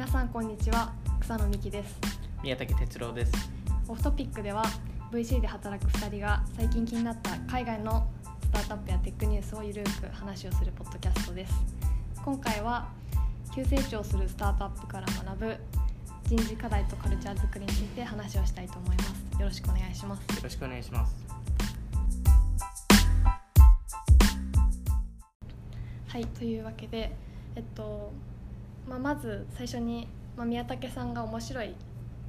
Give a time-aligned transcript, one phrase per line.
[0.00, 0.94] 皆さんこんにちは。
[1.20, 2.00] 草野美希です。
[2.42, 3.32] 宮武哲郎です。
[3.86, 4.64] オフトピックでは
[5.12, 8.08] VC で働く2人が最近気になった海外の
[8.40, 11.52] スタートアップやテックニュースをゆるく話をするポッドキャストです。
[12.24, 12.88] 今回は
[13.54, 15.56] 急成長するスタートアップから学ぶ
[16.24, 19.38] 人事課題とカルチャー作りについて話をしたいと思います。
[19.38, 20.20] よろしくお願いします。
[20.34, 21.14] よろしくお願いします。
[26.08, 27.14] はいというわけで
[27.54, 28.14] えっと
[28.88, 31.74] まあ、まず最初に、まあ、宮武さんが面白い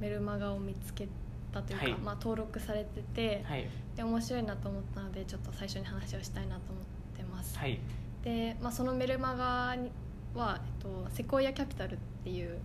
[0.00, 1.08] メルマガを見つけ
[1.52, 1.94] たというか、はい。
[1.94, 3.68] まあ、登録されてて、はい。
[3.96, 6.84] で面白いなと思ったのでちょっと最初に話をしたいなと思っ
[7.16, 7.78] てます、はい。
[8.22, 9.90] で、まあ、そのメルマガに
[10.34, 12.58] は、えっと、セコイアキャピタルっていう、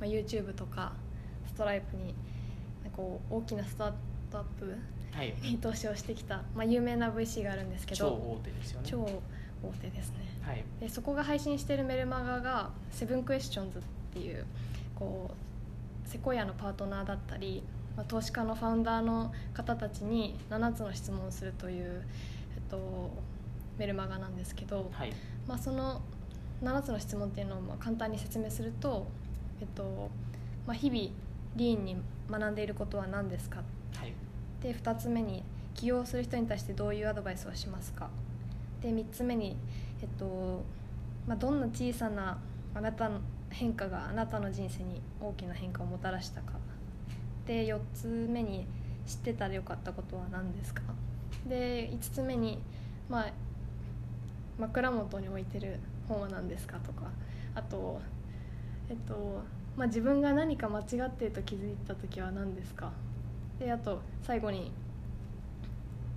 [0.00, 0.92] まあ、YouTube とか
[1.46, 2.14] ストライプに
[2.96, 3.92] こう大きなスター
[4.30, 4.76] トアップ
[5.12, 5.34] はい。
[5.42, 8.88] に投資をしてきた、まあ、有名な VC があるんですけど超大手ですよね。
[8.88, 9.22] 超
[9.62, 10.16] 大手ですね。
[10.42, 10.64] はい。
[10.80, 14.44] でそこが配信してるメルマガが「セブンクエスチョンズっていう
[14.94, 15.30] こ
[16.06, 17.62] うセコイアのパートナーだったり、
[17.96, 22.02] まあ、投資家のファウンダーの方たちに7つの質問をするという、
[22.54, 23.10] えっと、
[23.76, 25.12] メルマガなんですけど、はい。
[25.46, 26.00] まあ、その
[26.62, 29.06] 7つの質問っていうのをまあ簡単に説明すると、
[29.60, 30.10] えっと
[30.66, 31.00] まあ、日々
[31.56, 31.96] リーンに
[32.30, 33.62] 学んでいることは何ですか？
[33.94, 34.12] はい。
[34.62, 35.42] で2つ目に
[35.74, 38.08] 起業する人に対してどういうアドバイスをしますか？
[38.82, 39.56] で3つ目に、
[40.00, 40.64] えっと
[41.26, 42.38] まあ、どんな小さな
[42.74, 46.52] あなたの変化があなたの人生に大きな変化をもたらしたか。
[47.46, 48.66] で4つ目に
[49.06, 50.82] 知ってたらよかったことは何ですか。
[51.48, 52.62] で5つ目に、
[53.08, 53.32] まあ、
[54.58, 56.78] 枕元に置いてる本は何ですか。
[56.78, 57.10] とか
[57.54, 58.00] あと
[58.90, 59.42] えっと
[59.76, 62.90] まあ、自分が何か間違っていると気づいた時は何ですか。
[63.58, 64.72] であと最後に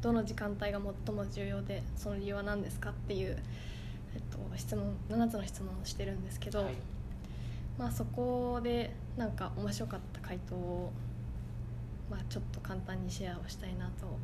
[0.01, 3.37] どの時間帯が最も重要でその理由は何ですかっていう、
[4.15, 6.73] えっと、質問7つの質問をしてるんですけど、はい。
[7.77, 10.91] まあ、そこでなんか面白かった回答を、
[12.09, 14.15] まあ、ちょっと簡単にシェアをしたいなと思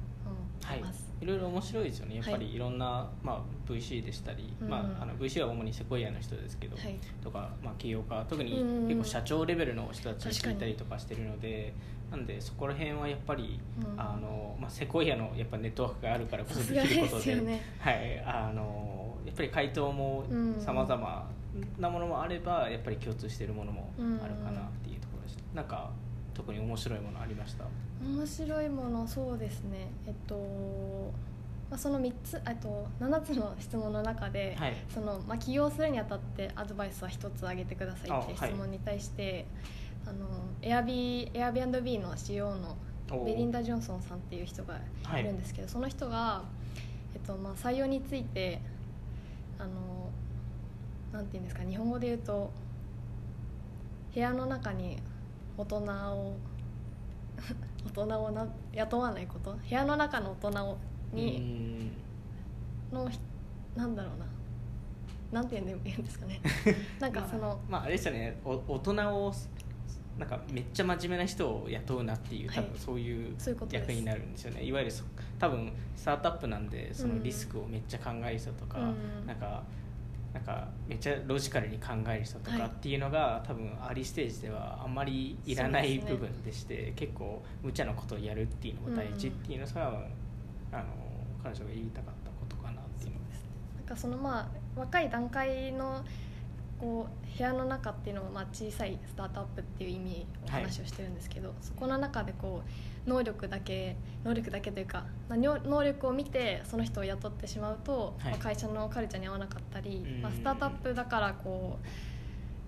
[0.64, 1.06] はいってます。
[1.22, 1.26] い。
[1.26, 2.16] ろいろ面白いですよね。
[2.16, 4.70] やっぱはいりいろんな、まあ、VC でしたり、うん。
[4.70, 7.00] まあ、あの VC は主にセコイアの人ですけど、はい。
[7.24, 8.88] とか、まあ、起業家特にうん。
[8.88, 11.74] 結構社長レベルの人たち聞いたりとかしてるので
[12.12, 14.00] なんでそこら辺はやっぱり、うん。
[14.00, 17.36] あのまあ、セコイアのやっぱネットワークがあるからこそできることで。
[17.36, 17.62] ね。
[17.80, 20.60] はい、あのやっぱり回答もうん。
[20.60, 21.38] 様々
[21.80, 25.90] なものもあればやっぱり共通しているものもあるかなっていうところです、なんか
[26.34, 27.66] 特に面白いものありました？
[28.04, 29.88] 面白いものそうですね。
[30.06, 30.36] えっと、
[31.70, 34.76] まあ、その3つあと7つの質問の中で、はい。
[34.94, 39.48] そのまあ、起業するにあたってアドバイスは1つ挙げてくださいっていう質問に対して
[40.10, 40.28] あ、の
[40.62, 42.78] エアビー Airbnb の CEO の
[43.12, 43.26] おー。
[43.26, 44.78] ベリンダ・ジョンソンさんっていう人が
[45.18, 45.24] い。
[45.24, 46.44] るんですけど、その人が、
[47.14, 48.62] えっとまあ、採用について
[49.60, 50.10] あの
[51.12, 52.52] なんていうんですか日本語で言うと
[54.14, 54.98] 部屋の中に
[55.58, 56.38] 大人を
[57.96, 60.78] 大人をな雇わないこと部屋の中の大人を
[61.14, 61.92] に
[62.92, 63.20] のひ
[63.76, 64.26] なんだろうな。
[65.32, 66.40] なんて言うんですかね。
[67.00, 68.40] なんかその、まあ、まああれですよね。
[68.46, 69.34] お大人を
[70.18, 72.70] なんかめっちゃ真面目な人を雇うなっていう多はい。
[72.70, 73.36] 分そういう
[73.72, 75.04] 役になるんですよね、いわゆるそ
[75.40, 78.84] 多分スタートアップなんでそのうんリスクをめっちゃ考える人とか、う
[79.24, 79.28] ん。
[79.28, 79.64] なんか
[80.34, 82.60] なんかめっちゃロジカルに考える人とはい。
[82.60, 89.88] かっていうのが、多分アーリーステージではあんまりいらない部分でして結構無茶なことをやるっていうのも大事っていうのが、
[90.72, 90.84] あの
[91.44, 93.50] 彼女が言いたかったことかなっていうのですね。
[93.78, 94.48] なんかそのまあ
[94.80, 96.04] 若い段階の
[96.80, 102.62] こう部屋の中っていうのはまあ小さいスタートアップっていう意味お話をしてるんですけど、そこの中でこ
[103.06, 108.32] う能力だけ能力だけというか、まあ、能能力を見てその人を雇ってしまうと、はい。
[108.32, 111.80] まあ、会社のカルチャーに合わなかったりうん、まあ、スタートアップだからこ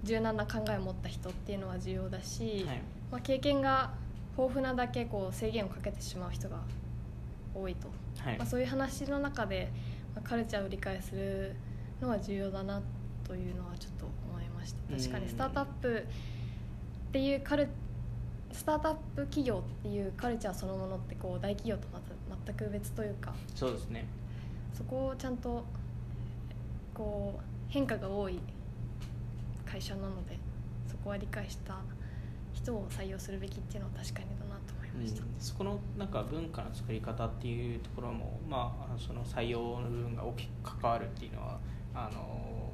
[0.04, 2.82] う柔軟な考えを持った人っていうのは重要だし、はい。
[3.12, 3.92] まあ、経験が
[4.38, 6.58] 豊富なだけこう制限をかけてしまう人が
[7.54, 7.90] 多いと。
[8.24, 8.38] はい。
[8.38, 9.72] まあ、そういう話の中で、
[10.16, 11.56] まあ、カルチャーを理解する
[12.02, 12.82] のは重要だな
[13.30, 14.98] というのはちょっと思いました。
[14.98, 16.04] 確かにうんスタートアップ
[17.10, 17.68] っていうカル
[18.52, 23.36] スタートアップ企業っていうカルチャーそのものってこう大企業とまた全く別というか。
[23.54, 24.08] そうですね。
[24.74, 25.64] そこをちゃんと
[26.96, 28.40] こう変化が多い
[29.64, 30.40] 会社なので
[30.88, 31.78] そこは理解した
[32.54, 35.22] 人を採用するべきっていうのは確かにだなと思いました。
[35.22, 35.30] うん。
[35.40, 40.50] そこのなんか文化の作り方っていうところも、まあ、その採用の部分が大きく
[40.80, 41.60] 関わるっていうのは
[41.94, 42.69] あの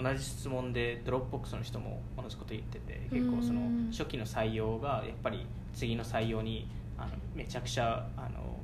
[0.00, 8.60] 同じ質問で Dropbox の人も同じこと言ってて結構そのうん初期の採用がやっぱり次の採用にあのめちゃくちゃあの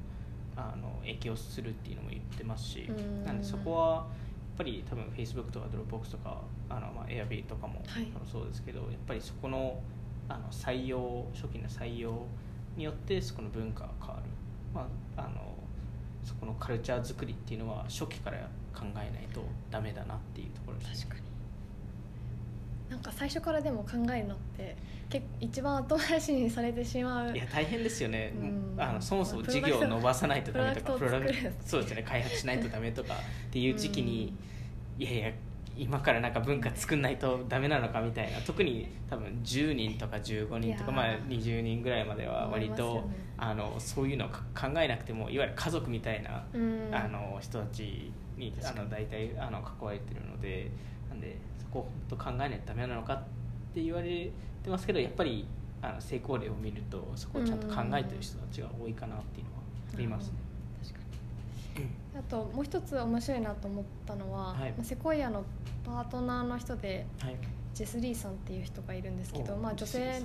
[0.56, 3.24] あの影響するっていうのも言ってますしうん。
[3.24, 4.06] なんでそこは
[4.56, 7.82] ぱり多分 Facebook とか Dropbox とかあの、まあ、Airb とかも、
[8.30, 9.80] そうですけどやっぱりそこの
[10.28, 12.26] あの採用初期の採用
[12.76, 14.22] によってそこの文化が変わる、
[14.74, 15.54] まあ、あの
[16.24, 18.38] そこのカルチャー作りっていうのは初期から
[18.74, 21.24] 考えないとダメだなっていうところです確かに。
[22.90, 24.76] なんか最初からでも考えるのって
[25.08, 27.34] 結一番後回しにされてしまう。
[27.34, 28.74] いや大変ですよね、うん。
[28.78, 31.32] あのそもそもまあ事業を伸ばさないとダメとかプロダクト
[31.64, 32.02] そうですね。
[32.02, 34.34] 開発しないとダメとかっていう時期に、
[34.98, 35.32] いやいや
[35.76, 38.38] 今からなんか文化作んないとダメなのかみたいな。
[38.40, 46.88] 特に多分10人とか15人とか、まあ、20人ぐらいまでは割と、ねあのそういうのをか考えなくてもいわゆる家族みたいな、うん。
[46.92, 50.70] あの人たちにあの大体あの関われてるので
[51.08, 53.22] なんでそこを本当考えないとダメなのかっ
[53.74, 54.30] て言われ
[54.62, 55.46] てますけどやっぱり
[55.82, 59.58] あの成功例を見るとそこをちゃんと考えてる人たちが多いかなっていうのは
[59.94, 60.43] ありますね。
[62.16, 64.70] あともう一つ面白いなと思ったのは、はい。
[64.72, 65.44] まあセコイアの
[65.84, 67.36] パートナーの人ではい。
[67.74, 70.22] ジェス・リーさんっていう人がいるんですけどおまあ女性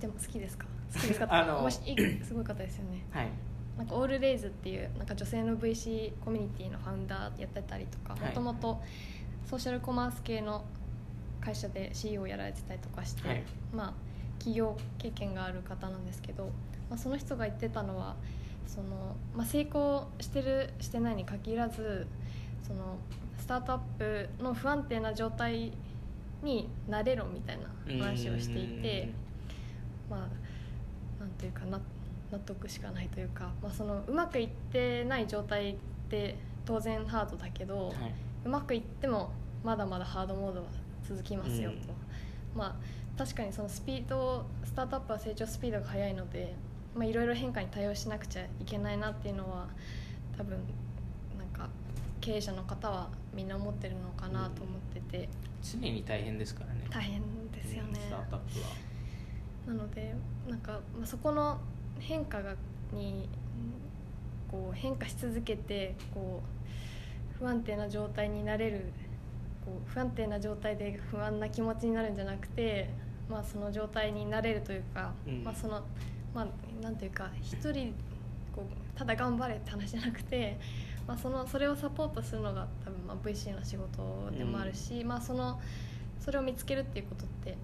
[0.00, 0.66] ても好きですか？
[0.94, 1.26] 好きですか？
[1.34, 3.04] あのもしいすごい方ですよね。
[3.10, 3.28] はい。
[3.76, 8.22] なんかオールレイズっていうなんか女性の VC コミュニティのファウンダーやってたりとかはい。
[8.28, 8.80] もともと
[9.44, 10.64] ソーシャルコマース系の
[11.42, 13.42] 会社で CEO をやられてたりとかして、はい。
[13.74, 13.94] まあ
[14.38, 16.44] 企業経験がある方なんですけど、
[16.88, 18.16] まあ、その人が言ってたのは
[18.66, 22.06] その、まあ、成功してるしてないに限らず
[22.66, 22.98] その
[23.38, 25.72] スタートアップの不安定な状態
[26.42, 29.10] になれろみたいな話をしていて
[30.10, 31.80] まあなんというかな
[32.30, 35.76] 納得しかないというか、まあ、そのうまくいってない状態っ
[36.08, 37.94] て当然ハードだけど、はい。
[38.44, 39.30] うまくいっても
[39.64, 40.66] まだまだハードモードは
[41.08, 42.58] 続きますよと、うん。
[42.58, 42.74] まあ
[43.18, 46.54] 確かにそのスピードスタートアップは成長スピードが速いので
[46.96, 49.68] まあいろいろ変化に対応しなくちゃいけないなっていうのは
[50.36, 50.58] 多分
[51.38, 51.68] なんか
[52.20, 55.28] 経営者の方はみんな思ってるのかなと思ってて、
[55.62, 56.86] 常に大変ですからね。
[56.90, 57.20] 大変
[57.52, 57.90] ですよね。
[57.90, 60.14] うんスタートアップはなので
[60.48, 61.58] なんか、まあ、そこの
[61.98, 62.54] 変化が
[62.92, 63.28] に
[64.50, 66.42] こう変化し続けてこ
[67.34, 68.92] う不安定な状態になれる
[69.64, 72.88] こう不安定な状態で不安な気持ちになるんじゃなくて、
[73.28, 75.44] まあ、その状態になれるというか、うん。
[75.44, 75.82] まあその
[76.34, 76.46] まあ、
[76.80, 77.94] なんというか一人
[78.54, 80.58] こうただ頑張れって話じゃなくて、
[81.06, 85.60] まあ、そのそれをサポートするのが多分まあ VC の仕事でもあるし、まあ、その
[86.18, 87.56] それを見つけるっていうことって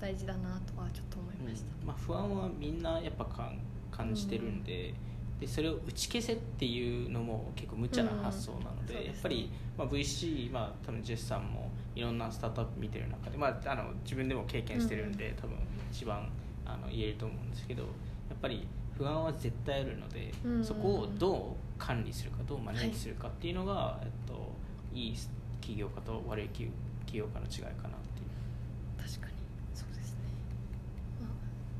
[0.00, 1.66] 大事だなとはちょっと思いました。
[1.80, 1.86] うん。
[1.88, 3.58] まあ、不安はみんなやっぱかん
[3.90, 4.92] 感じてるんで,、
[5.40, 15.56] でそれを打ち消せっていうのも結構無茶な発想なので,、ですねやっぱり、まあ、VC、まあ、多分ジェスさんもいろんなスタートアップ見てる中で、まあ、あの自分でも経験してるんで、多分
[15.92, 16.28] 一番
[16.66, 17.84] あの言えると思うんですけど
[18.28, 18.66] やっぱり
[18.96, 20.64] 不安は絶対あるので、うん。
[20.64, 24.52] そこをどう管理するかどうマネージするかっていうのが、えっと、
[24.92, 25.16] いい
[25.60, 26.70] 企業家と悪い企
[27.12, 29.08] 業家の違いかなっていう。
[29.08, 29.32] 確かに。
[29.74, 30.18] そうですね、
[31.20, 31.30] まあ、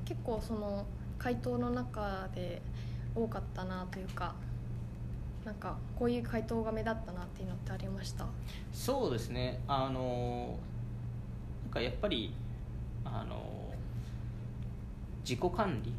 [0.05, 0.85] 結構その
[1.19, 2.61] 回答の中で
[3.15, 4.35] 多かったなというか
[5.45, 8.27] なんかこういう回答が目立ったなっていうのってありました？
[8.73, 9.61] そうですね。
[9.69, 10.59] あの
[11.65, 12.35] なんかやっぱり
[13.05, 13.73] あの
[15.23, 15.93] 自己管理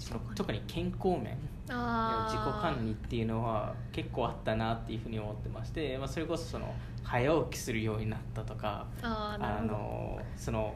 [0.00, 1.36] その特に健康面。
[1.72, 8.86] あ自己管理っていうのは結構あったなっていうふうに思ってまして、まあ、それこそその早起きするようになったとか
[9.40, 10.74] あのその、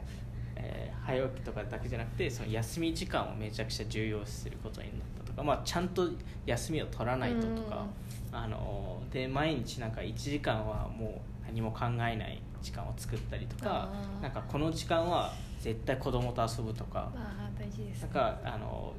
[0.54, 6.08] えー早起きとかだけじゃなくてその休み時間をめちゃくちゃ重要視することになったとか、まあ、ちゃんと
[6.46, 7.84] 休みを取らないととか、
[8.32, 18.04] あので毎日なんか1時間はもう何も考えない時間を作ったりとかなんかこの時間は絶対子供と遊ぶとかあー大事ですね。
[18.04, 18.94] なんかあの、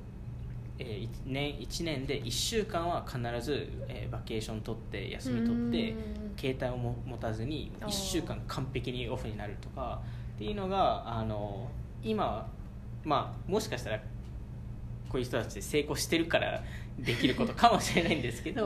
[0.77, 6.25] えー、1, 年1年で1週間は必ず、えーバケーション取って休み取ってうん。
[6.38, 10.01] 携帯をも持たずに1週間完璧にオフになるとか
[10.36, 11.70] っていうのがあの
[12.03, 12.48] 今
[13.03, 13.98] まあもしかしたら
[15.10, 16.62] こういう人たちで成功してるから
[17.00, 18.65] できることかもしれないんですけど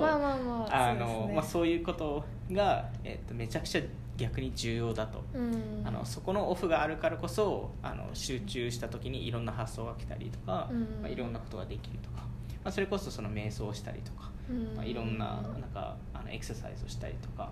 [1.44, 3.82] そういうことが、えっとめちゃくちゃ
[4.20, 5.82] 逆に重要だと、うん。
[5.86, 10.80] あのそこのオフがあるからこそあの集中した時にいろんな発想が来たりとか、うん。
[11.02, 12.18] まあ、いろんなことができるとか、
[12.64, 14.76] まあ、それこそその瞑想をしたりとか、うん。
[14.76, 17.52] まあ、いろんななんかあのエクササイズをしたりとか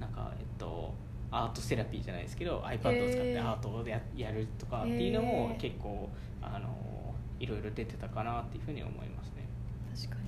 [0.00, 0.92] なんか、えっと、
[1.30, 6.08] アートセラピーじゃないですけど iPad を使ってアートをややるとかっていうのも結構
[6.42, 6.68] あの
[7.38, 9.46] いろいろ出てたかなっていうふうに思いますね。
[9.94, 10.27] 確かに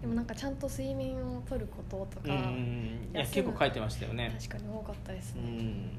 [0.00, 4.34] でもなんかちゃんと睡眠をとることとかうんいや結構書いてましたよね。
[4.38, 5.42] 確かに多かったですね。
[5.42, 5.90] うん。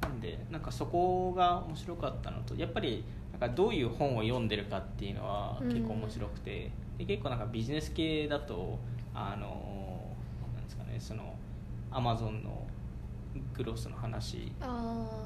[0.00, 5.68] なんでなんかそこが面白かったのとやっぱりなんかどういう本を読んでるかっていうのはうん。
[5.68, 8.78] 結構面白くて、で結構なんかビジネス系だと
[9.14, 10.00] あの
[10.54, 11.34] なんですかねその
[11.90, 12.66] アマゾンの
[13.54, 14.66] グロスの話あ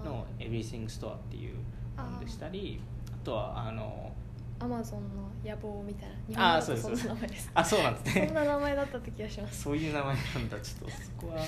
[0.04, 1.56] の「Everything Store」っていう
[1.96, 2.80] 本でしたり
[3.12, 4.15] あとはあのあ
[4.58, 7.04] アマゾンの野望みたいな日あー本語だとそそうです。
[7.04, 7.50] んな名前です。
[7.54, 9.62] あそうなんですそんねな名前だったって気がします。
[9.62, 10.60] そういう名前なんだ。
[10.60, 11.44] ちょっとそこは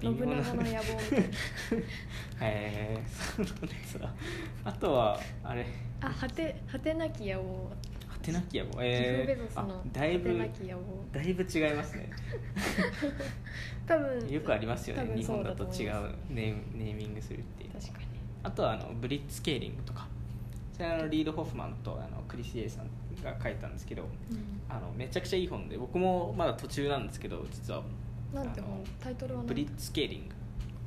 [0.00, 1.26] 微信長の野望みたいな。
[1.26, 1.30] へ
[2.40, 3.02] え
[3.36, 3.98] そうなんです。
[3.98, 4.12] わ
[4.64, 5.66] あとはあれ。
[6.00, 7.70] あ果て果てなき野望
[8.08, 12.10] 果てなき野望ジェえフ・ベゾスー、のあだいぶ果てなき野望だいぶ違いますね。
[13.86, 17.70] 多分よくありますよ多分ね日本だと違そうだと思いうますネーネーミングするっていう。
[17.72, 18.06] 確かに。
[18.44, 20.06] あとはあのブリッツケーリングとか
[20.88, 22.86] のリード・ホフマンとあのクリス・イエイさん
[23.22, 24.60] が書いたんですけどうん。
[24.68, 27.82] あのめちゃくちゃいい本で僕もまだ途中なんですけど実は。
[28.32, 28.62] なんて
[28.98, 30.34] タイトルは何ブリッツケーリング。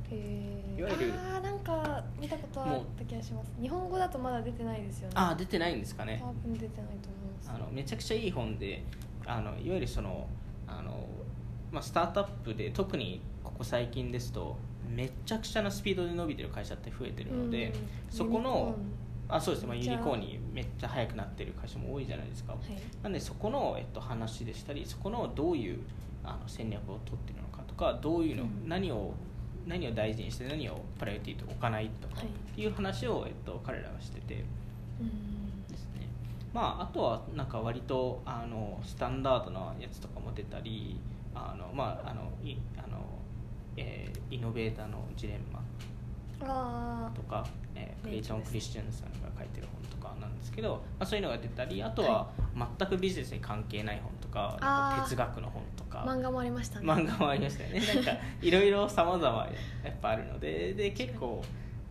[0.08, 3.50] えー、いわゆるあーなんか見たことあった気がします。
[3.60, 5.14] 日本語だとまだ出てないですよね。
[5.16, 6.20] ああ出てないんですかね。
[6.22, 6.90] 多分出てないと思い
[7.36, 7.50] ます。
[7.50, 8.84] あのめちゃくちゃいい本で
[9.24, 10.28] あのいわゆるその
[10.66, 11.06] あの、
[11.72, 14.56] まあ、スタートアップで特にここ最近ですと
[14.88, 17.72] めちゃくちゃなスピードで伸びてる会社って増えてるので、うん
[18.10, 18.76] そこの
[19.28, 22.62] あそうですね、まあ、ユニコーンにめっちゃ速くなってる会社も多いじゃないですか、はい。
[23.02, 25.80] なんでそこの、えっと、話でしたりそこのどういう
[26.24, 28.68] あの戦略を取ってるのかとかどういうの、うん。
[28.68, 29.14] 何を
[29.66, 34.44] 何を大事にして何をプライオリティと置かないとかはいっていう話を、えっと、彼らがしてて。
[35.00, 35.66] うん。
[35.68, 36.06] ですね。
[36.54, 40.98] まああとはなんか割とあのスタンダードなやつとかも出たり
[41.34, 42.98] あのまああのいあの、
[43.76, 45.62] えーイノベーターのジレンマあ
[46.40, 52.30] とか、えークレイトン・クリスチャンさんが書いてる本とかなんですけど、まあ、そういうのが出たりあとは
[52.78, 56.02] 全くビジネスに関係ない本とかなんか哲学の本とか。
[56.02, 56.86] あ漫画もありましたね。
[56.86, 57.80] 漫画もありましたよね。
[57.94, 59.48] なんかいろいろさまざま
[59.82, 61.42] やっぱあるのでで結構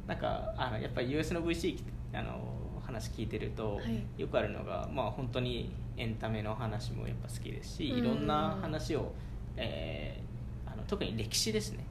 [0.08, 1.82] なんかあのやっぱり US の VC
[2.14, 2.40] あの
[2.86, 4.22] 話聞いてると、はい。
[4.22, 8.00] よくあるのが、まあ、本当にエンタメの話もやっぱ好きですしうん。
[8.00, 9.12] いろんな話を、
[9.58, 10.26] えー
[10.72, 11.86] あの特に歴史ですね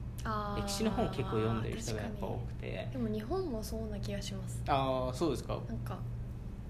[0.57, 2.89] 歴史の本結構読んでる人がやっぱ多くて。
[2.91, 4.61] でも日本もそうな気がします。
[4.67, 5.59] ああそうですか。
[5.67, 5.99] なんか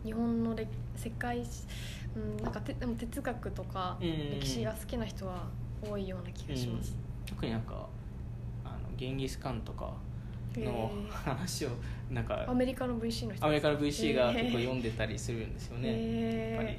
[0.04, 1.64] 日本の歴世界史
[2.16, 4.40] うんなんかてでも哲学とかうん。
[4.40, 5.48] 歴史が好きな人は
[5.82, 7.26] 多いような気がします、うん。
[7.26, 7.88] 特になんか
[8.66, 9.94] あのゲンギス・カンとか
[10.58, 11.10] へのー。
[11.10, 11.70] 話を
[12.12, 16.78] なんかアメリカの VC の人アメリカの VC が結構読んでたりするんですよね、やっぱり。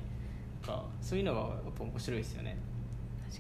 [0.69, 2.59] なんかそういうのがやっぱ面白いですよね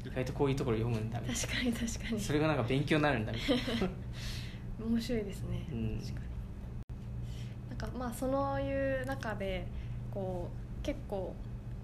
[0.05, 2.15] 意外とこういうところ読むんだみたい確かに確かに。
[2.17, 3.63] なそれがなんか勉強になるんだみたいな。
[4.87, 5.99] 面白いですね、うん。
[5.99, 6.27] 確かに。
[7.71, 9.67] なんかまあそういう中で
[10.11, 10.51] こ
[10.81, 11.35] う結構、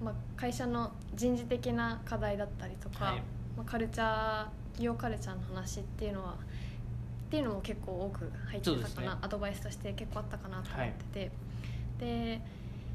[0.02, 3.22] まあ、会社の人事的な課題だったりとか、はい。
[3.56, 6.36] まあ、カルチャー企業カルチャーの話っていうのはっ
[7.30, 9.18] ていうのも結構多く入ってたかな、ね。
[9.22, 11.30] アドバイスとして結構あったかなと思ってて、
[11.98, 12.40] で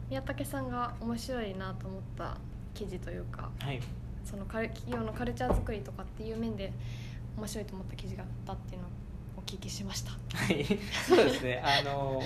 [0.10, 2.38] 宮武さんが面白いなと思った
[2.74, 3.82] 記事というかはい
[4.28, 6.74] その企業のカルチャー作りとかっていう面で
[7.38, 8.92] 面白いと思った記事があったっていうのを
[9.38, 10.12] お聞きしました。
[10.12, 10.66] はい。
[11.08, 11.64] そうですね。
[11.64, 12.22] あの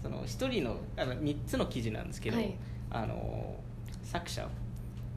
[0.00, 2.54] その一人のあの3つの記事なんですけど、はい。
[2.90, 3.56] あの
[4.04, 4.48] 作者、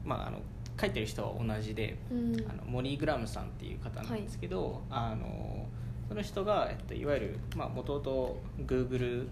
[0.04, 0.38] まあ、あの
[0.80, 2.34] 書いてる人は同じで、うん。
[2.48, 5.68] あのモリー・グラムさんっていう方なんですけど、あの
[6.08, 9.28] その人が、えっと、いわゆるもともと Google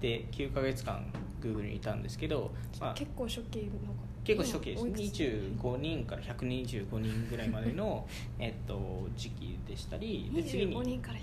[0.00, 1.04] で9ヶ月間
[1.42, 3.92] Google にいたんですけど、まあ、結構初期の
[4.26, 8.06] 結構初期ですおいくつ25人から125人ぐらいまでの
[8.40, 11.18] えっと時期でしたりで次に25人から。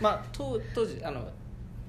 [0.00, 1.30] まあ当当時あの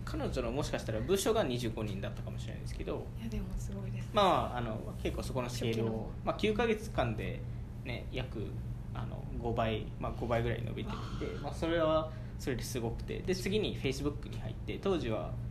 [0.04, 7.40] 彼女のもしかしたら部署が25人だったかもしれないですけどいやでもすごいですまああの結構そこのスケールをまあ、9ヶ月間で、
[7.86, 8.46] ね、約
[8.94, 13.20] あの5倍、まあ、5倍ぐらい伸びてるんで、まあ、それはそれですごくて。
[13.20, 15.51] で次に Facebook に入って当時は、え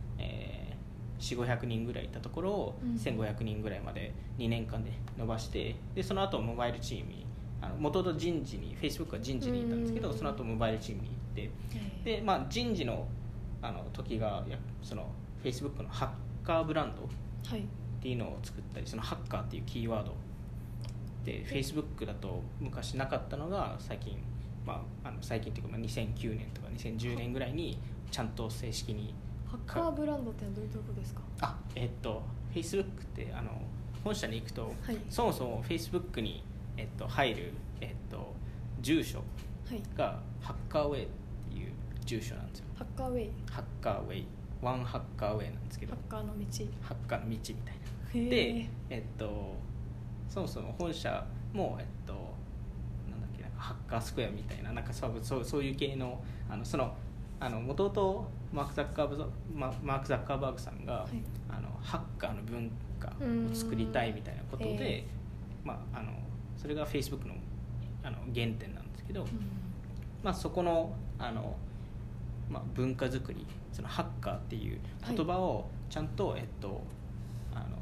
[1.21, 2.95] 4500人ぐらいいたところをうん。
[2.95, 7.25] 1500人ぐらいまで2年間で伸ばしてでその後モバイルチームに
[7.79, 10.17] もともと人事に Facebook は人事にいたんですけどうん。
[10.17, 11.51] その後モバイルチームに行って
[12.03, 13.07] でで、まあ、人事の
[13.61, 15.07] あの時がやその
[15.43, 16.05] Facebook のハ
[16.43, 17.07] ッカーブランド
[17.49, 17.61] はい。
[17.61, 17.63] っ
[18.01, 20.15] ていうのを作ったりそのハッカーっていうキーワード
[21.23, 24.17] で Facebook だと昔なかったのが最近、
[24.65, 27.77] まあ、あの最近っていうかまあ2009年とか2010年ぐらいに
[28.09, 29.13] ちゃんと正式に
[29.51, 31.21] ハッカーブランドってどういうことですか？
[31.41, 32.21] あえっと
[32.53, 33.51] Facebook ってあの
[34.03, 34.97] 本社に行くと、はい。
[35.09, 36.43] そもそも Facebook に、
[36.77, 38.33] えっと、入る、えっと、
[38.81, 39.19] 住所
[39.69, 39.83] はい。
[39.97, 41.07] がハッカーウェイっ
[41.49, 41.71] ていう
[42.05, 42.65] 住所なんですよ。
[42.75, 43.29] ハッカーウェイ。
[43.51, 44.25] ハッカーウェイ。
[44.61, 45.93] ワンハッカーウェイなんですけど。
[45.93, 46.45] ハッカーの道。
[46.81, 48.27] ハッカーの道みたいな。
[48.27, 49.55] へでー、えっと、
[50.29, 52.13] そもそも本社も、えっと、
[53.09, 56.93] なんだっけなんかハッカースクエアみたいななんかそうそうそういう系のあのその
[57.39, 61.09] あの元々マーク・ザッカーバーグママーク・ザッカーバーグさんが、はい。
[61.49, 64.71] あのハッカーの文化を作りたいみたいなことうん。
[64.71, 65.07] へで、
[65.63, 66.11] まあ、あの
[66.57, 67.35] それが Facebook の
[68.03, 69.27] あの原点なんですけど、うん。
[70.23, 71.55] まあ、そこのあの
[72.51, 76.83] まあ、文化づくりそのハッカーっていう言葉をちゃんと、えっと、
[77.53, 77.77] あの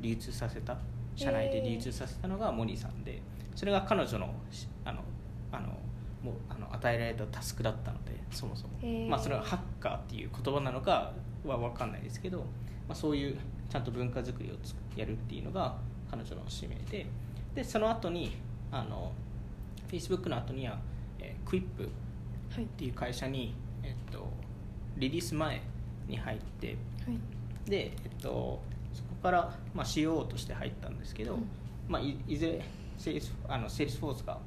[0.00, 0.76] 流通させた
[1.14, 3.22] 社内で流通させたのがモニーさんで
[3.54, 5.02] それが彼女のしあの
[5.52, 5.68] あの
[6.28, 11.12] もうあの与えられたタスクだったのでそもそも、まあ、それはハッカーっていう言葉なのか
[11.44, 12.44] は分かんないですけど、ま
[12.90, 13.36] あ、そういう
[13.70, 15.76] ちゃんと文化づくりをつやるっていうのが
[16.10, 17.06] 彼女の使命で。
[17.54, 18.36] でその後に
[18.70, 19.12] あの
[19.90, 20.78] Facebook の後には、
[21.18, 21.88] えー、 Quip
[22.54, 22.64] はい。
[22.64, 24.28] っていう会社に、えっと、
[24.96, 25.60] リリース前
[26.06, 27.70] に入ってはい。
[27.70, 28.60] で、えっと、
[28.92, 31.48] そこから、まあ、COO として入ったんですけど、うん。
[31.88, 32.62] まあ、いいずれ
[32.98, 34.38] セールスあの Salesforce が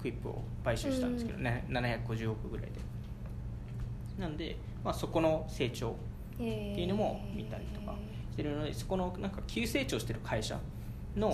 [0.00, 1.64] Quip を買収したんですけど、ね。
[1.68, 2.72] 750億ぐらいで。
[4.18, 5.94] なんで、まあ、そこの成長っ
[6.38, 7.94] ていうのも見たりとか
[8.32, 10.58] してるのでそこのなんか急成長してる会社
[11.16, 11.32] の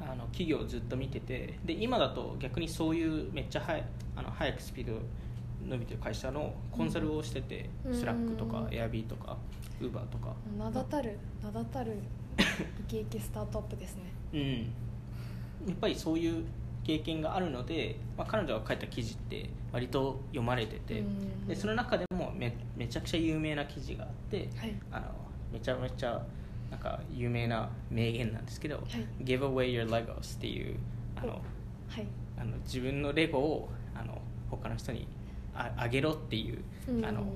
[0.00, 3.84] あの企業をずっと見ててで今だと逆にそういうめっちゃ速い
[4.16, 4.94] あの速くスピード
[5.68, 7.94] 伸びてる会社のコンサルをしてて、うん。
[7.94, 8.74] Slack とかうん。
[8.74, 9.36] エアビーとか
[9.80, 10.34] Uber とか。
[10.58, 11.98] 名だたる 名だたる
[12.38, 14.02] イケイケスタートアップですね。
[14.32, 14.36] う
[15.66, 15.68] ん。
[15.68, 16.44] やっぱりそういう
[16.84, 24.74] 経験があるので、まあ、彼女が書いた記事って割と読まれてて、うんでその中でもめめちゃくちゃ有名な記事があって、はい。
[24.92, 25.06] あの
[25.52, 26.22] めちゃめちゃ
[26.70, 28.78] なんか有名な名言なんですけど
[29.20, 30.76] 「Give away your Legos」っていう
[31.16, 31.32] あの
[31.88, 32.06] はい。
[32.38, 35.06] あの自分のレゴをあの他の人に
[35.54, 37.26] ああげろっていううんあの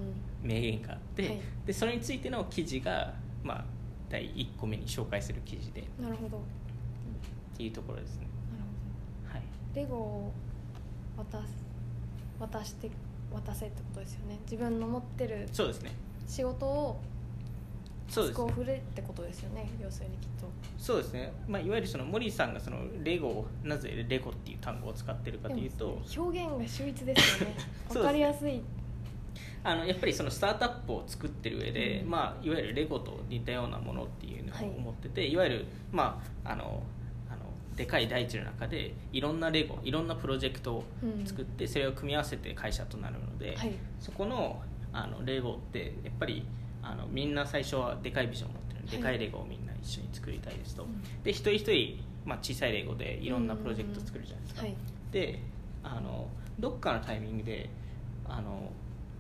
[0.43, 1.41] 名言があって、はい。
[1.67, 3.65] でそれについての記事が、まあ、
[4.09, 5.83] 第1個目に紹介する記事で。
[5.83, 6.39] っなるほど。
[6.39, 6.49] なる
[7.57, 8.27] ていうところですね。
[9.75, 10.33] レゴを
[11.17, 11.65] 渡す
[12.39, 12.91] 渡して
[13.33, 14.39] 渡せってことですよね。
[14.45, 15.93] 自分の持ってるそうですね。
[16.27, 17.01] 仕事を
[18.09, 19.69] そうですスコを振れってことですよね。
[19.83, 20.47] 要するにきっと。
[20.79, 27.57] そうですね、まあ、いわゆるその森さんがそのレゴをなぜレゴっていう単語を使ってるかというと表現が秀逸ですよね。
[27.91, 28.01] そうですね。
[28.01, 28.61] わかりやすい。
[29.67, 32.11] あのやっぱりそのスタートアップを作ってる上で、うん。
[32.11, 36.83] まあ、いわゆるレゴと似たようなものっていうのはいを思ってて、い、わゆる、まあ、あの
[37.77, 40.85] でかい大地の中でいろんなレゴいろんなプロジェクトを
[41.25, 43.73] 作って、それを組み合わせて会社となるので、はい。
[44.01, 46.47] そこのあのレゴってやっぱり
[46.83, 48.99] あのみんな最初はでかいビジョンを持ってるので、はい。
[48.99, 51.23] でかいレゴをみんな一緒に作りたいですと、うん。
[51.23, 54.77] で一人一人、まあ、小さいレゴでいろんなプロジェクト作るじゃないですか、はい。
[55.11, 55.41] で
[55.83, 57.69] あのどっかのタイミングで
[58.29, 58.71] あの、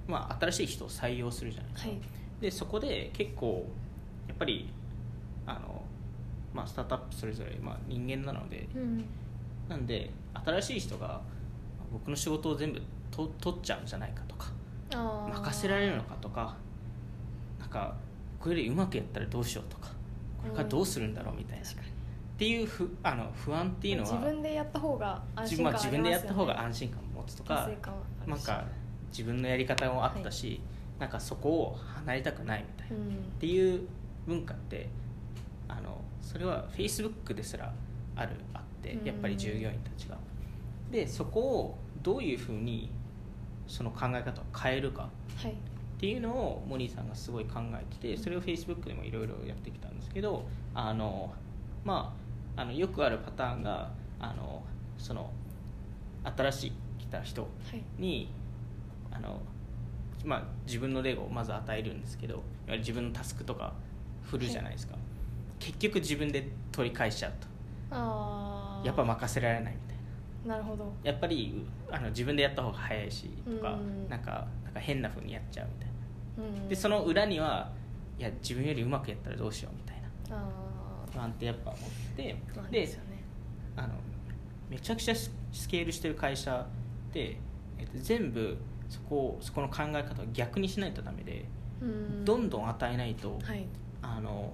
[0.06, 2.00] まあ、新しい人を採用するじゃないですか、はい。
[2.40, 3.66] でそこで結構
[4.28, 4.70] やっぱり
[5.46, 5.83] あの、
[6.54, 9.04] まあ、スタートアップそれぞれ、まあ、人間なのでうん。
[9.68, 10.10] なんで
[10.44, 11.20] 新しい人が
[11.92, 14.52] 僕の仕事を全部と取っちゃうんじゃないかとか
[14.90, 16.56] 任せられるのかとか
[17.58, 17.94] なんか
[18.38, 19.88] これよりうまくやったらどうしようとか
[20.42, 21.66] これからどうするんだろうみたいな、っ
[22.36, 27.70] ていうふあの不安っていうのは自分でやった方が安心感ね、まあ自分でやった方が安心感を持つとか
[28.26, 28.64] なんか
[29.10, 30.60] 自分のやり方もあったし、
[30.98, 33.14] なんかそこを離れたくないみたいな、っうん。
[33.40, 33.88] ていう
[34.26, 34.88] 文化って
[35.68, 37.72] あのそれはフェイスブックですら
[38.16, 40.16] あるあってやっぱり従業員たちが。
[40.90, 42.90] でそこをどういうふうに
[43.66, 45.02] その考え方を変えるか
[45.36, 45.52] はい。
[45.52, 45.54] っ
[45.98, 51.32] ていうのをモリーさんがすごい考えててそれをフェイスブックでもいろいろやってきたんですけどあの、
[51.84, 52.14] ま
[52.56, 54.62] あ、あのよくあるパターンがあの
[54.98, 55.30] その
[56.36, 57.82] 新しい来た人はい。
[57.98, 58.30] に
[59.10, 59.40] あの、
[60.24, 63.72] まあ、自分のレゴをまず与えるんですけど自分のタスクとか
[64.22, 64.96] 振るじゃないですか、
[65.64, 67.48] 結局自分で取り返しちゃうと。
[68.84, 69.96] やっぱ任せられないみたい
[70.46, 70.56] な。
[70.56, 70.92] なるほど。
[71.02, 76.60] やっぱりあの自分でやった方が早いしとかうんなんかなんか変な風にやっちゃうみたいな。
[76.60, 77.70] うんでその裏には
[78.18, 80.36] いや自分よりうまくやったらどうしようみたいな。
[80.36, 80.50] あ
[81.12, 83.22] 不安ってやっぱ思ってあ不安でですよね。
[83.76, 83.88] あの
[84.68, 86.66] めちゃくちゃススケールしてる会社
[87.12, 87.38] で、
[87.78, 88.58] えっと、全部
[88.90, 91.46] そこをそこの考え方を逆にしないとダメで
[91.80, 92.24] うん。
[92.24, 93.64] どんどん与えないと、はい。
[94.02, 94.52] あの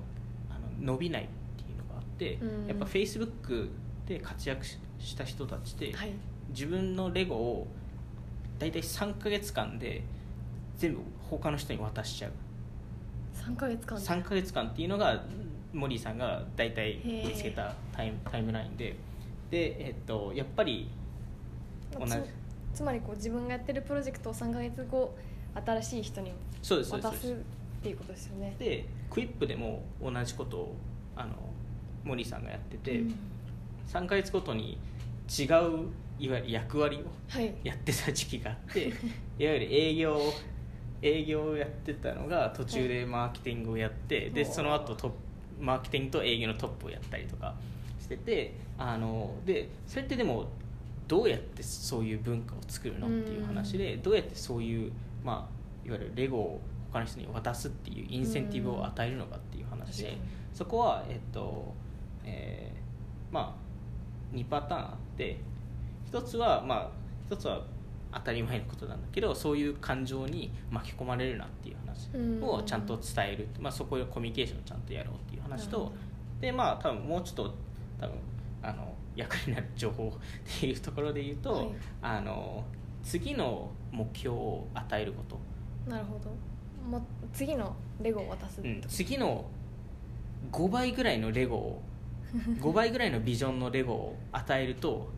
[0.80, 2.66] 伸びないっていうのがあって、うん。
[2.66, 3.68] やっぱフェイスブック
[4.06, 6.12] で活躍しした人たちって、はい。
[6.50, 7.66] 自分のレゴを
[8.58, 10.02] 大体3ヶ月間で
[10.76, 12.32] 全部他の人に渡しちゃう。
[13.34, 15.24] 3ヶ月間で？3ヶ月間っていうのが
[15.72, 18.96] モリーさんが大体見つけたタイムタイムラインで。
[19.50, 20.90] で、えっと、やっぱり
[21.98, 22.12] 同じ。
[22.12, 22.40] つ
[22.72, 25.14] つまりこう自分がやってるプロジェクトを3ヶ月後
[25.66, 27.36] 新しい人にそうですそすそうです
[27.80, 28.54] っていうことですよね。
[28.58, 30.76] でクイップでも同じことを
[31.16, 31.34] あの
[32.04, 33.14] モリーさんがやってて、うん。
[33.88, 34.78] 3ヶ月ごとに
[35.28, 35.46] 違う
[36.18, 37.54] いわゆる役割をはい。
[37.64, 38.88] やってた時期があって
[39.38, 40.20] いわゆる営業
[41.02, 44.50] 営業をやってたのが途中でマーケティングをやって、でおー。
[44.50, 45.14] その後ト
[45.58, 47.54] マーケティングと営業のトップをやったりとか
[47.98, 50.48] しててあのでそれってでも
[51.06, 54.92] どうやってそういう文化を作るのっていう話でどうやってそういう、
[55.24, 56.60] まあ、いわゆるレゴを
[56.92, 60.18] 他の人に渡すっていうインセンティブを与えるのかっていう話で、
[60.52, 61.74] そこはえっと
[62.24, 65.38] えーまあ2パターンあって
[66.06, 66.90] 一つはまあ
[67.26, 67.62] 一つは
[68.12, 72.10] 当たり前のことなんだけどそういう感情に巻き込まれるなっていう話
[72.44, 75.92] をちゃんと伝える、まあ、そこでコミュニケーションをちゃんとやろうっていう話と
[76.40, 77.54] でまあ多分もうちょっと
[78.00, 78.16] 多分
[78.62, 81.68] あの役になる情報っていうところで言うと、はい。
[82.02, 82.64] あの
[83.02, 85.38] 次の目標を与えること、
[85.90, 86.30] なるほど
[86.88, 89.44] も次のレゴを渡すうん次の
[90.52, 91.82] 5倍ぐらいのレゴを
[92.32, 95.08] 5倍ぐらいのビジョンのレゴを与えると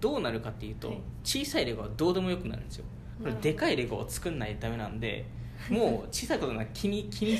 [0.00, 0.98] どうなるかっていうと、はい。
[1.24, 2.84] 小さいレゴはどうでもよくなるんですよ。
[3.20, 5.24] これでかいレゴを作んないとダメなんで
[5.70, 7.36] もう小さいことな気に気に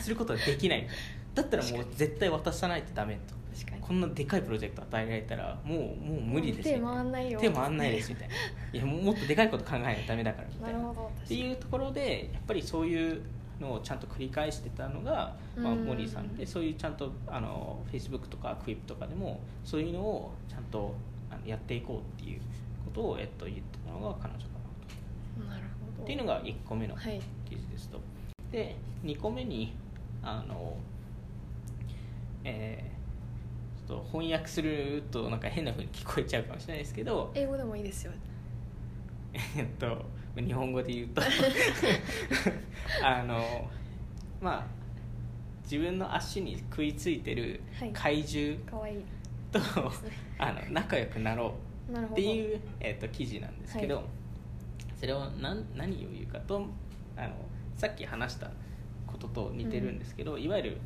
[0.00, 0.88] することはできない
[1.34, 3.34] だったらもう絶対渡さないとダメと。
[3.58, 3.82] 確かに。
[3.82, 7.40] こんなでかいプロジェクト与えられたらもうもう無理です手回んないよ。
[7.40, 8.34] 手回んないですみたいな。
[8.72, 10.66] いやもっとでかいこと考えないとダメだからみたな。
[10.72, 13.22] ないるほどっていうところでやっぱりそういう
[13.60, 20.94] のをちゃんと繰り返してたのが、まあ、うんモリーさんでそういうちゃんとあの Facebook とかクイップとかでもそういうのをちゃんと
[21.30, 22.40] あのやっていこうっていう
[22.86, 24.48] ことを、えっと、言ってたのが彼女か
[25.38, 25.98] ななるほど。
[25.98, 28.00] とっていうのが1個目のはい記事ですと、
[28.50, 29.74] で2個目に
[30.22, 30.76] あの、
[32.44, 33.00] えー
[33.88, 38.12] ちょっと翻訳するとなんか変な風に聞こえちゃうかもしれないですけど英語でもいいですよ。
[39.56, 40.04] えっと
[40.36, 41.22] 日本語で言うと
[43.04, 43.68] あの
[44.40, 44.66] まあ
[45.64, 47.92] 自分の足に食いついてるはい。
[47.92, 49.04] 怪獣かわいい。
[49.52, 50.10] と、ですね。
[50.38, 51.54] あの仲良くなろ
[51.88, 54.04] うっていう、えっと記事なんですけど、はい。
[54.96, 56.64] それは何何を言うかと
[57.16, 57.34] あの
[57.76, 58.50] さっき話した
[59.06, 60.76] ことと似てるんですけど、いわゆる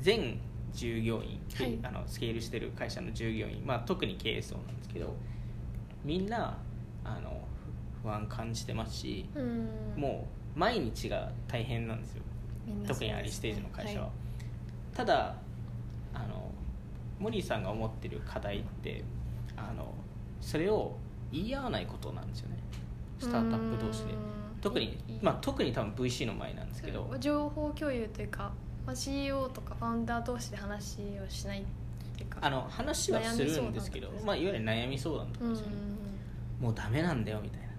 [0.00, 0.38] 全
[0.72, 1.78] 従業員、はい。
[1.82, 5.14] あのスケールしてる会社の従業員、まあ、特に経営層なんですけど
[6.04, 6.58] みんな
[7.04, 7.40] あの
[8.02, 9.68] 不安感じてますし、うん。
[9.96, 12.22] もう毎日が大変なんですよ。
[12.66, 12.86] ね。
[12.86, 14.10] 特にアリステージの会社は、い。
[14.96, 15.36] ただ
[16.14, 16.50] あの
[17.18, 19.02] モリーさんが思ってる課題って
[19.56, 19.92] あの
[20.40, 20.96] それを
[21.32, 22.58] 言い合わないことなんですよね。
[23.18, 24.12] スタートアップ同士で。
[24.12, 24.18] うん。
[24.60, 27.14] 特にまあ、特に多分 VC の前なんですけど。
[27.18, 28.52] 情報共有というか、
[28.86, 31.64] まあ、CEO とかファウンダー同士で話をしないっ
[32.16, 35.72] ていうかあの話はするんですけどまあ、いわゆる悩み相談とかうんですよね、
[36.60, 37.66] もうダメなんだよみたいな。
[37.66, 37.72] こ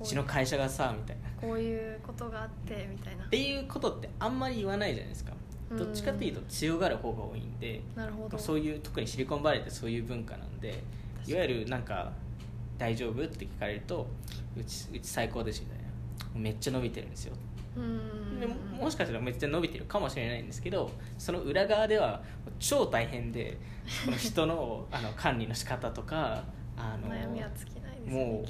[0.00, 0.06] うう。
[0.06, 1.28] ちの会社がさみたいな。
[1.40, 3.24] こういうことがあってみたいな。
[3.24, 5.32] っていうことってあんまり言わないじゃないですか。
[5.70, 5.78] うん。
[5.78, 8.38] どっちかっていうと強がる方が多いんで、なるほど。
[8.38, 10.82] そういう特にシリコンバレーってそういう文化なんで
[11.26, 12.12] いわゆるなんか
[12.78, 14.06] 「大丈夫?」って聞かれると
[14.56, 15.84] 「うちうち最高です」みたいな
[16.40, 17.45] 「めっちゃ伸びてるんですよ」うん
[18.40, 22.22] でももしかしたらめっちゃ伸びてるかもしれないんですけどその裏側では
[22.58, 23.58] 超大変で
[24.04, 26.44] この人の あの管理の仕方とか
[26.76, 28.44] あの悩みは尽きないですよねも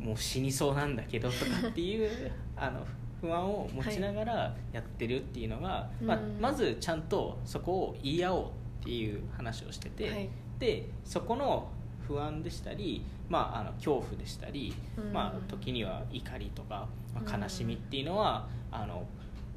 [0.00, 2.84] うもう死にそうなんだけどとかっていう あの
[3.20, 6.40] 不安を持ちながらやってるっていうのが、まあうん。
[6.40, 8.48] まずちゃんとそこを言い合おうっ
[8.82, 10.28] ていう話をしてて、はい。
[10.58, 11.70] でそこの
[12.06, 15.12] 不安でしたり、まあ、あの恐怖でしたり、うん。
[15.12, 17.42] まあ、時には怒りとか、まあ、うん。
[17.42, 19.06] 悲しみっていうのは、あの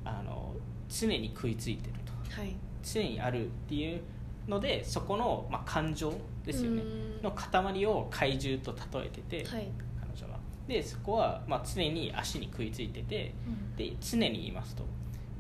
[0.03, 0.53] あの
[0.89, 2.13] 常に食いついてると。
[2.41, 2.55] はい。
[2.84, 4.01] 常にあるっていう
[4.47, 6.13] のでそこの、まあ、感情
[6.45, 6.81] ですよね。
[6.81, 7.21] うん。
[7.21, 9.67] の塊を怪獣と例えてて、はい。
[9.99, 10.39] 彼女は。
[10.67, 13.75] でそこは、まあ、常に足に食いついててうん。
[13.75, 14.84] で常にいますと。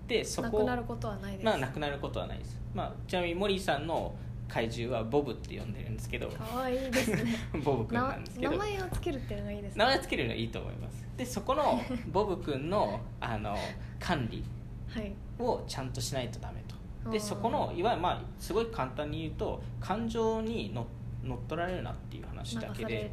[0.07, 1.45] でそこなくなることはないです。
[1.45, 4.15] まあなくなることはないです、まあ、ちなみにモリーさんの
[4.47, 6.29] 怪獣はボブって呼んでるんですけど。
[6.29, 7.23] かわいいですね。
[7.63, 8.51] ボブくんななんですけど。
[8.51, 9.79] 名前をつけるっていうのがいいですね。
[9.79, 11.05] 名前つけるのはいいと思います。
[11.17, 11.81] でそこの
[12.11, 13.55] ボブくんのあの
[13.99, 14.43] 管理
[14.89, 15.13] はい。
[15.39, 17.11] をちゃんとしないとダメと。
[17.11, 20.87] でそこのいわゆるまあすごい簡単に言うと感情にの
[21.23, 23.11] 乗っ取られるなっていう話流だけで。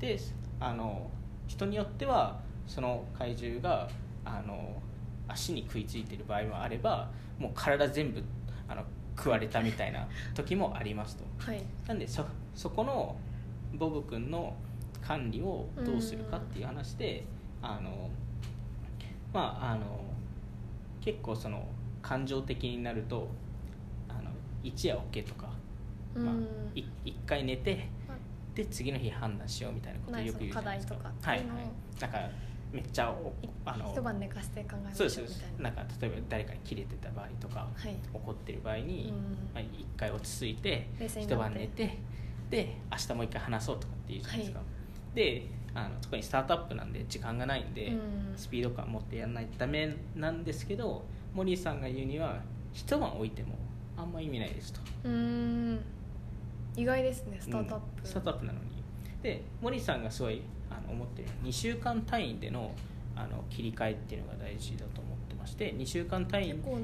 [0.00, 0.18] で
[0.60, 1.10] あの
[1.46, 3.88] 人によってはその怪獣が
[4.24, 4.80] あの
[5.28, 8.22] 足に食いついてる場合もあればもう体全部
[8.68, 8.84] あの
[9.16, 11.24] 食われたみたいな時もありますと。
[11.38, 11.62] はい。
[11.86, 12.24] なんでそ
[12.54, 13.16] そこの
[13.74, 14.54] ボブ君の
[15.02, 17.24] 管理をどうするかっていう話で
[17.60, 18.10] あの
[19.32, 20.04] まああの
[21.00, 21.66] 結構その
[22.02, 23.28] 感情的になると
[24.08, 24.30] あの
[24.62, 25.48] 一夜置けとか、
[26.14, 28.16] まあうん、い一回寝てまあ
[28.54, 30.94] で次の日判断しようみたいなことをよく言うじゃないですか。
[30.94, 31.46] はいはい。
[32.00, 32.18] なんか
[32.74, 33.14] めっちゃ
[33.64, 35.56] あの一晩寝かせて考えましそうですそうでょうみたいな。
[35.56, 37.96] すなんか例えば誰かに切れてた場合とかはい。
[38.12, 39.14] 怒ってる場合に、うん。
[39.54, 41.98] まあ、一回落ち着いて一晩寝て
[42.50, 44.60] で明日もう一回話そうとかっていうじゃないですか、
[45.14, 48.32] であの特にスタートアップなんで時間がないんで、うん。
[48.36, 52.40] スピード感持ってやらないとダメなんですけどモリーさんが言うには
[52.72, 53.56] 一晩置いても
[53.96, 54.80] あんま意味ないですと。
[55.04, 55.80] うーん。
[56.76, 58.06] 意外ですねスタートアップ、うん。
[58.08, 58.64] スタートアップなのに。
[59.22, 62.72] でモリーさんがすごいあの思ってる2週間単位での
[63.16, 66.78] あの切り替えっていうのが大事だと思ってまして2週間単位結構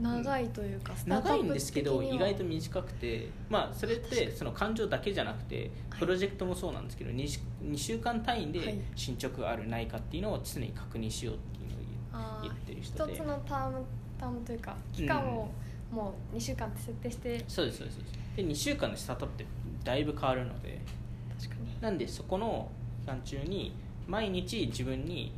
[0.00, 6.00] 長いというか、長いんですけど意外と短くて、まあ、それってその感情だけじゃなくてはい。
[6.00, 8.52] プロジェクトもそうなんですけど 2, し2週間単位はい。
[8.52, 11.78] で進捗があるないかっていうのを常に確認しようっていうのを
[12.12, 13.12] あ言ってるー人で。
[13.12, 13.84] 一つのターム
[14.18, 15.48] タームというか期間を
[15.90, 18.18] もう2週間って設定して、そうですそうですそうです。
[18.36, 19.50] で2週間でスタートアップって
[19.84, 20.80] だいぶ変わるので。
[21.40, 21.80] 確かに。
[21.80, 22.77] なんでそこの期
[23.08, 23.72] 間中に
[24.06, 25.32] 毎日自分に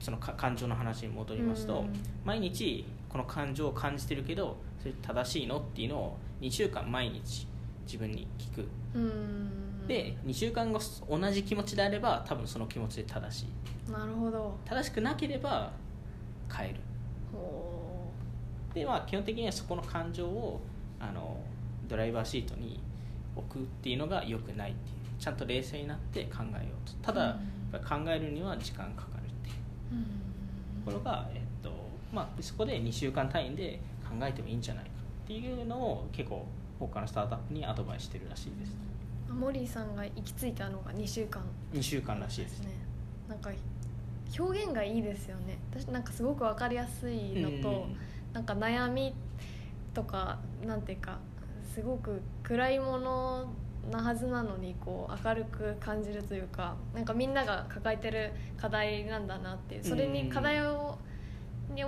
[0.00, 1.92] そのか感情の話に戻りますと、うん。
[2.24, 7.46] 毎日この感情を感じてるけどそれ正しいのっていうのを2週間毎日
[7.84, 8.68] 自分に聞く。
[8.94, 9.86] うーん。
[9.86, 13.46] で2週間後同じ気持ちであれば多分その気持ちで正し
[13.88, 13.92] い。
[13.92, 14.56] なるほど。
[14.64, 15.72] 正しくなければ
[16.52, 16.76] 変える。
[17.32, 18.10] ほ
[18.74, 20.60] でまあ基本的にはそこの感情を
[20.98, 21.38] あの
[21.88, 22.80] ドライバーシートに
[23.36, 26.96] 置くっていうのが良くないっていうちゃんと冷静になって考えようと。
[27.00, 27.38] ただ、
[27.72, 30.84] 考えるには時間かかるっていう。
[30.84, 31.70] ところが、えっと
[32.12, 34.90] まあ、そこで2週間単位で考えてもいいんじゃないか
[35.24, 36.44] っていうのを結構
[36.80, 38.76] 他のスタートアップにアドバイスしてるらしいです。
[39.28, 41.40] モリーさんが行き着いたのが2週間。
[41.72, 42.72] 2週間らしいですね。
[43.28, 43.50] なんか
[44.36, 45.56] 表現がいいですよね。
[45.70, 47.96] 私なんかすごく分かりやすいのと、うん。
[48.32, 49.14] なんか悩み
[49.94, 51.20] とかなんていうか
[51.72, 53.52] すごく暗いもの
[53.90, 60.98] なはずなのにこう明るく感じるというかなんかみんなが抱えてる課題なんだなっていうそれに課題を
[61.74, 61.84] に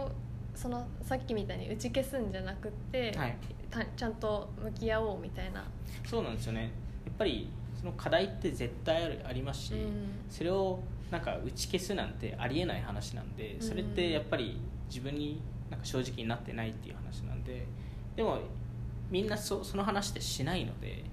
[0.54, 3.36] そのさっきみたいに打ち消すんじゃなくって、はい。
[3.70, 5.64] たちゃんと向き合おうみたいな、
[6.06, 6.62] そうなんですよね。
[7.04, 9.90] やっぱりその課題って絶対あるありますし、うん。
[10.30, 10.78] それを
[11.10, 17.66] なんか打ち消すなんてありえない話なんでそれってやっぱり自分になんか正直になってないっていう話なんで
[18.16, 18.38] でも
[19.10, 21.04] みんなそその話ってしないので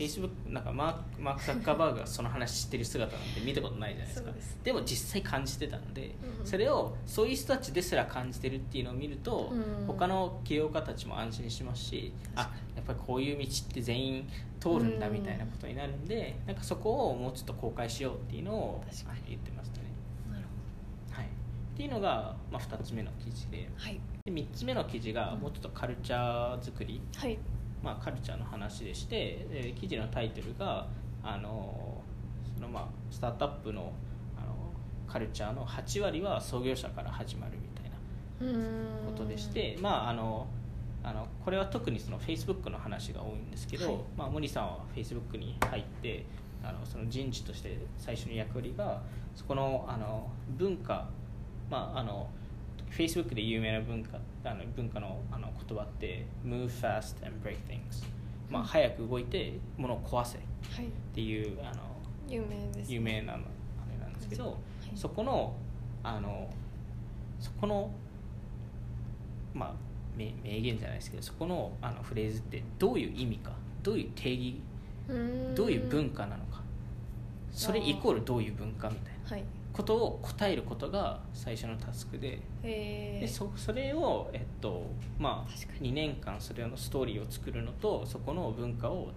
[0.00, 4.30] Facebook なんかマークマーク・ザッカーバーグがその話してる姿なんて見たことないじゃないですか。
[4.64, 9.86] でも実際感じてたので、うんそれをそういう人たちですら感じてるっていうのを見ると、うん。
[9.86, 18.84] 他の起業家たちも安心しますしあやっぱりこういう道って全員通るんだみたいなことになるんで、なんかそこをもうちょっと公開しようっていうのを
[19.28, 19.84] 言ってましたね、
[20.30, 20.44] なる
[21.10, 21.28] はい、っ
[21.76, 23.68] ていうのが、まあ、2つ目の記事で。
[23.76, 24.00] はい。
[24.24, 27.38] で3つ目の記事がもうちょっとカルチャー作り、はい
[27.82, 30.86] まあ、カルチャーの話でしてで記事のタイトルが
[31.22, 32.02] あの
[32.54, 33.92] そのまあスタートアップの
[34.36, 34.54] あの
[35.10, 40.46] カルチャーの8割は創業者から始まるみたいなことでして、まああの
[41.02, 43.96] あのこれは特にその Facebook の話が多いんですけど、はい。
[44.16, 46.26] まあ、森さんは Facebook に入って
[46.62, 49.00] あのその人事として最初の役割が
[49.34, 51.08] そこのあの文化、
[51.70, 52.28] まあ、あの
[52.90, 58.04] Facebook で有名な文化あの文化のあの言葉って Move fast and break things、
[58.50, 58.68] まあ、うん。
[58.68, 60.40] 早く動いて物を壊せっ
[60.76, 61.44] はいてい。
[61.44, 61.82] うあの
[62.28, 62.94] 有名ですね。
[62.94, 64.54] 有名なのあれなんですけど、はい。
[64.94, 65.54] そこの
[66.02, 66.48] あの
[67.38, 67.90] そこの
[69.54, 69.74] まあ
[70.16, 74.60] 名名言じゃないですけどそこのあのフレーズってどういう意味かどういう定義
[75.54, 76.60] どういう文化なのか
[77.52, 79.30] それイコールどういう文化みたいな。
[79.30, 82.40] はいことを答えることが最初のタスクで。
[82.62, 84.86] えー、でそそれを、えっと
[85.18, 89.08] まあ確か、2年間それのストーリーを作るのとそこの文化を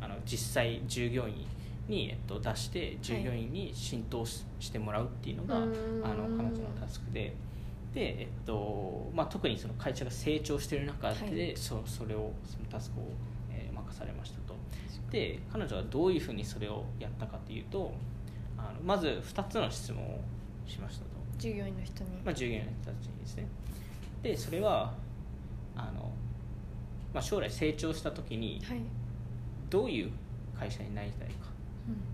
[0.00, 1.46] あの実際従業員
[1.88, 5.66] に、えっと、出して従業員に浸透し,、してもらうっていうのがあの
[6.36, 7.34] 彼女のタスクで。
[7.94, 11.56] で、えっとまあ、特にその会社が成長している中で、はい。
[11.56, 13.04] そそれをそのタスクを、
[13.50, 14.54] えー任されましたと。
[15.10, 17.92] で彼女はどういうふうにそれをやったかというと
[18.58, 20.20] あのまず2つの質問を
[20.66, 21.10] しましたと。
[21.38, 23.46] 従業員の人に、まあ、従業員の人たちにですね。
[24.22, 24.92] でそれは
[25.76, 26.10] あの、
[27.14, 28.80] まあ、将来成長した時にはい、
[29.70, 30.10] どういう
[30.58, 31.34] 会社になりたいか。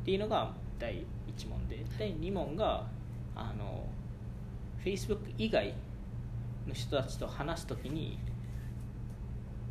[0.03, 1.05] っていうのが第
[1.37, 1.85] 1問で。
[1.99, 2.87] 第2問が
[3.35, 3.87] あの
[4.85, 5.75] Facebook 以外
[6.67, 8.19] の人たちと話す時に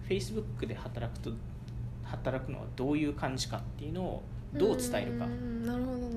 [0.09, 1.31] Facebook で働くと
[2.03, 5.27] 働くのはどういう感じかっていうのをどう伝えるか。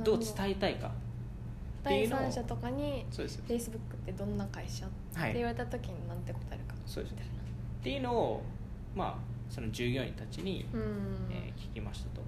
[0.04, 0.88] どう伝えたいか。
[0.88, 0.90] っ
[1.88, 2.18] てい第うのを。
[2.20, 5.30] 三者とかにそうです Facebook ってどんな会社、はい。
[5.30, 6.74] って言われた時に何て答えるか。
[6.86, 7.16] そうですっ
[7.82, 8.42] ていうのを
[8.94, 10.66] まあその従業員たちに
[11.30, 12.22] えー聞きましたと。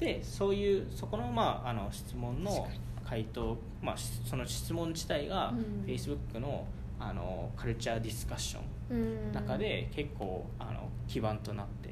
[0.00, 2.68] でそういうそこの,、まあ、あの質問の
[3.04, 5.84] 回答、まあ、しその質問自体がうん。
[5.86, 6.66] Facebook の
[6.98, 11.90] あのカルチャーディスカッションの中で結構あの基盤となって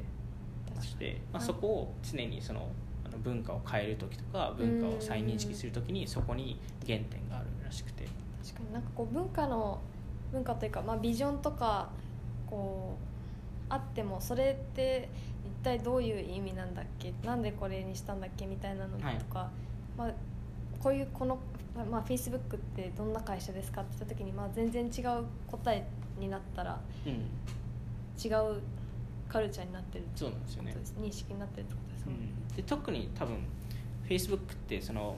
[0.77, 2.69] まして、まあ、そこを常にその
[3.23, 8.09] 文化を変える時とか文化を再認識する時にそこに原点があるらしくて。
[8.43, 8.73] 確かに。
[8.73, 9.81] なんかこう文化の
[10.33, 11.91] 文化というか、まあ、ビジョンとか
[12.49, 15.09] こうあってもそれって
[15.45, 19.51] 一体どういう意味なんだっけなんでこれにしたんだっけみたいなのとか、
[19.97, 20.11] まあ、
[20.83, 21.39] こういうこの
[21.89, 25.87] まあ、Facebook ってどんな会社ですかって言った時に、まあ、全然違う答え
[26.19, 27.13] になったらうん。
[28.23, 28.61] 違う
[29.31, 32.31] カルチャーになってるってことです認識になってるってことですもん。
[32.51, 33.37] ね、で特に多分
[34.09, 35.17] Facebook ってその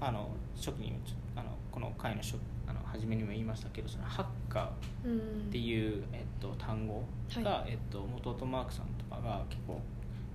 [0.00, 0.92] あの初期に
[1.36, 5.18] あのこの回の初あの初めにも言いましたけどそのハッカーうん。
[5.18, 5.20] っ
[5.50, 7.04] ていう、えっと、単語
[7.42, 9.80] が、はえっと、元々マークさんとかが結構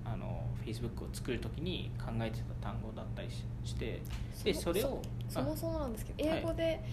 [0.06, 4.02] あの Facebook を作る時に考えてた単語だったりしして
[4.44, 6.40] でそれをそもそもなんですけどはい。
[6.40, 6.84] 英語で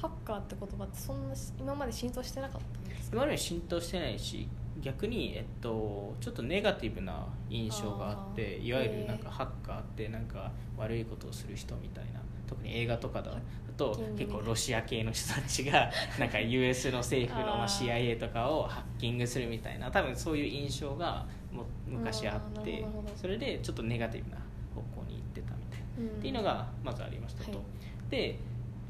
[0.00, 3.16] ハッカーって言葉ってそんなし今まで浸透してなかったんですか？
[3.16, 4.48] 今まで浸透してないし
[4.80, 13.96] 逆に、えっと、ちょっとネガティブな印象があっていわゆるなんかハッカーってなんか悪いことをする人みたいな特に映画とかだと。
[14.18, 15.88] 結構ロシア系の人たちが
[16.18, 24.36] なんか US の政府のまあ CIA とかをハッキングするみたいな多分そういう印象がも昔あってそれでちょっとネガティブな
[24.74, 26.12] 方向に行ってたみたいな。
[26.12, 26.18] うん。
[26.18, 28.10] っていうのがまずありましたと、はい。
[28.10, 28.40] で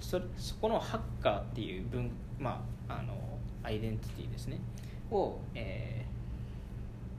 [0.00, 3.14] そそこのハッカーっていう文、まあ、あの
[3.62, 4.58] アイデンティティですね
[5.10, 6.04] を、え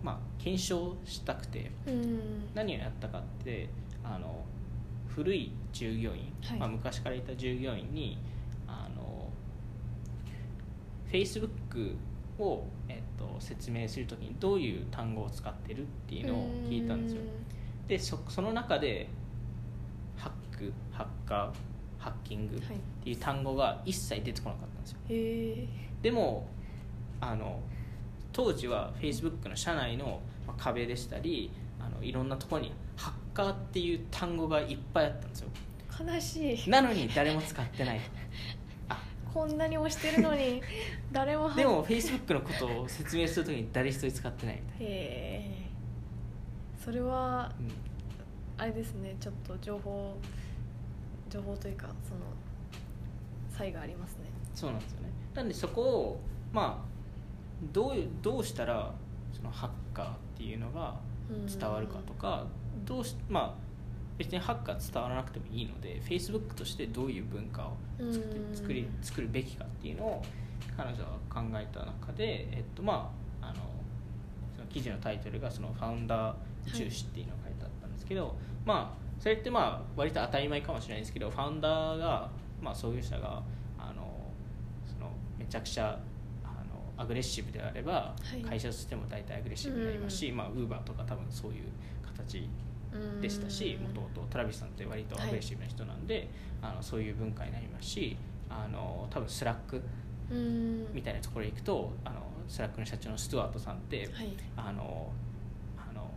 [0.02, 2.20] ーまあ、検証したくてうん。
[2.54, 3.70] 何をやったかって
[4.04, 4.44] あの
[5.08, 6.60] 古い従業員、はい。
[6.60, 8.18] まあ、昔からいた従業員に
[8.68, 9.28] あの
[11.12, 11.96] Facebook
[12.38, 17.22] を、えっと、説明するときにどういう単語を使ってるっていうのを聞いたんですよ。
[17.88, 19.10] でそその中で
[20.16, 21.52] ハックハッカー
[21.98, 22.78] ハッキングっはい。
[23.04, 24.98] ていう単語が一切出てこなかったんですよ。
[25.10, 25.68] へえ
[26.02, 26.48] でも
[27.20, 27.60] あの
[28.32, 35.50] 当時は Facebook の社内のまあ壁でしたりあのいろんなところにハッカーっていう単語がいっぱいあったんですよ。
[36.00, 36.70] 悲しい。
[36.70, 38.00] なのに誰も使ってない。
[39.34, 40.62] こんなに押してるのに
[41.12, 41.54] 誰も。
[41.54, 45.70] でも Facebook のことを説明するときに誰一人使ってないみたいへえ
[46.84, 47.72] それはな、うん。
[48.58, 50.16] あれですねちょっと情報
[51.30, 52.22] 情報というかその
[53.52, 54.26] 差異がありますね。
[54.56, 55.10] そうなんですよね。
[55.36, 56.20] なんでそこを
[56.52, 56.89] まあ
[57.74, 58.94] どういうどうしたら
[59.34, 60.96] そのハッカーっていうのが
[61.48, 62.46] 伝わるかとか
[62.86, 63.70] どうしまあ
[64.18, 67.74] 別にハッカー伝わらなくてもいいので Facebook としてどういう文化を
[68.12, 68.56] 作ってうん。
[68.56, 70.24] 作り作るべきかっていうのを
[70.76, 73.56] 彼女は考えた中で、えっとまあ、あの
[74.56, 76.36] その記事のタイトルがそのファウンダー
[76.74, 82.30] 重視っていうのが書いてあったんですけど、まあそれってまあ割と当たり前かもしれないですけどファウンダーが、
[82.62, 83.42] まあ、創業者が
[83.78, 84.04] あの
[84.86, 85.98] そのめちゃくちゃ
[87.00, 88.42] アグレッシブであれば、はい。
[88.42, 91.64] 会社としても大体アグレッシブになりますし、まあ、 Uber とか多分そういう
[92.06, 92.50] 形
[93.22, 96.28] でしたしもともとトラビスさんって割とアグレッシブな人なんで、
[96.62, 98.18] あのそういう文化になりますし
[98.50, 99.82] あの多分 Slack
[100.30, 100.94] うん。
[100.94, 104.34] みたいなところに行くとあの Slack の社長のスチュワートさんってはい。
[104.58, 105.12] あの
[105.78, 106.12] あの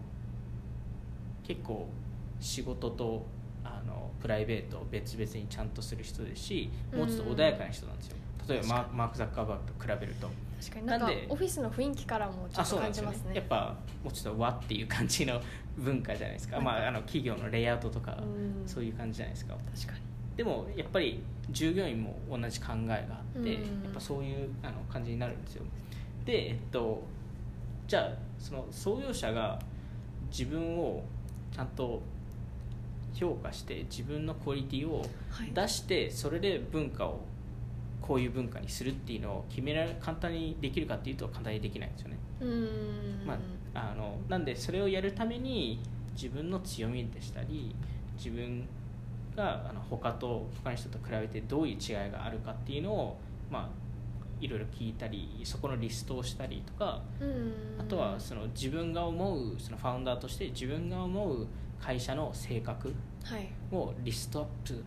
[1.47, 1.89] 結構
[2.41, 3.25] 仕事と
[3.65, 8.17] あのプライベートを別々にちゃんとする人ですしもうちょっと穏やかな人なんですよ。
[8.49, 10.29] 例えばマーク・ザッカーバーグと比べると
[10.63, 10.87] 確かに。
[10.87, 11.27] なんで？
[11.29, 13.35] オフィスの雰囲気からもちょあっと感じますね。
[13.35, 15.41] やっぱもうちょっと和っていう感じの
[15.77, 16.65] 文化じゃないですか、はい。
[16.65, 18.69] まあ、あの企業のレイアウトとかうん。
[18.69, 19.55] そういう感じじゃないですか。
[19.75, 19.99] 確かに。
[20.37, 23.83] でもやっぱり従業員も同じ考えがあって、うん。
[23.85, 25.65] やっぱそういうあの感じになるんですよ。
[26.25, 27.03] でえっと
[27.89, 29.59] じゃあその創業者が
[30.31, 31.03] 自分を
[31.55, 32.01] ちゃんと
[33.15, 35.51] 評価して自分のクオリティをはい。
[35.53, 37.21] 出してそれで文化を
[38.03, 43.27] こういう文化にするっていうのを決められ簡単にできるかっていうと簡単にできないんですよね、うん。
[43.27, 43.39] ま
[43.75, 45.81] あ、あのなんでそれをやるために
[46.15, 47.75] 自分の強みでしたり
[48.17, 48.67] 自分
[49.37, 53.19] があの他と他の人と比べてどういう違いがあるかっていうのを、
[53.51, 53.69] まあ、
[54.41, 57.55] いろいろ聞いたりそこのリストをしたりとかうん。
[57.79, 61.47] あとはその自分が思うそのファウンダーとして自分が思う
[61.81, 62.93] 会社の性格
[63.25, 63.49] はい。
[63.71, 64.85] をリストアップ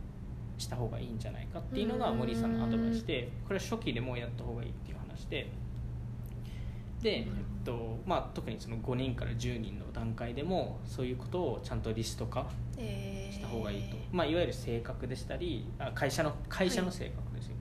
[0.57, 2.19] した方がいいんじゃないかっていうのがうん。
[2.19, 5.51] 森さんのアドバイスでこれは初期でもうやった方がいいっていう話で。
[7.01, 7.25] で、えっ
[7.63, 13.33] とまあ、特にその5人から10人の段階でもそういうことをちゃんとリスト化えー。
[13.33, 17.55] した方がいいと、まあ、いわゆる性格でしたりあ会社の会社の性格ですよ、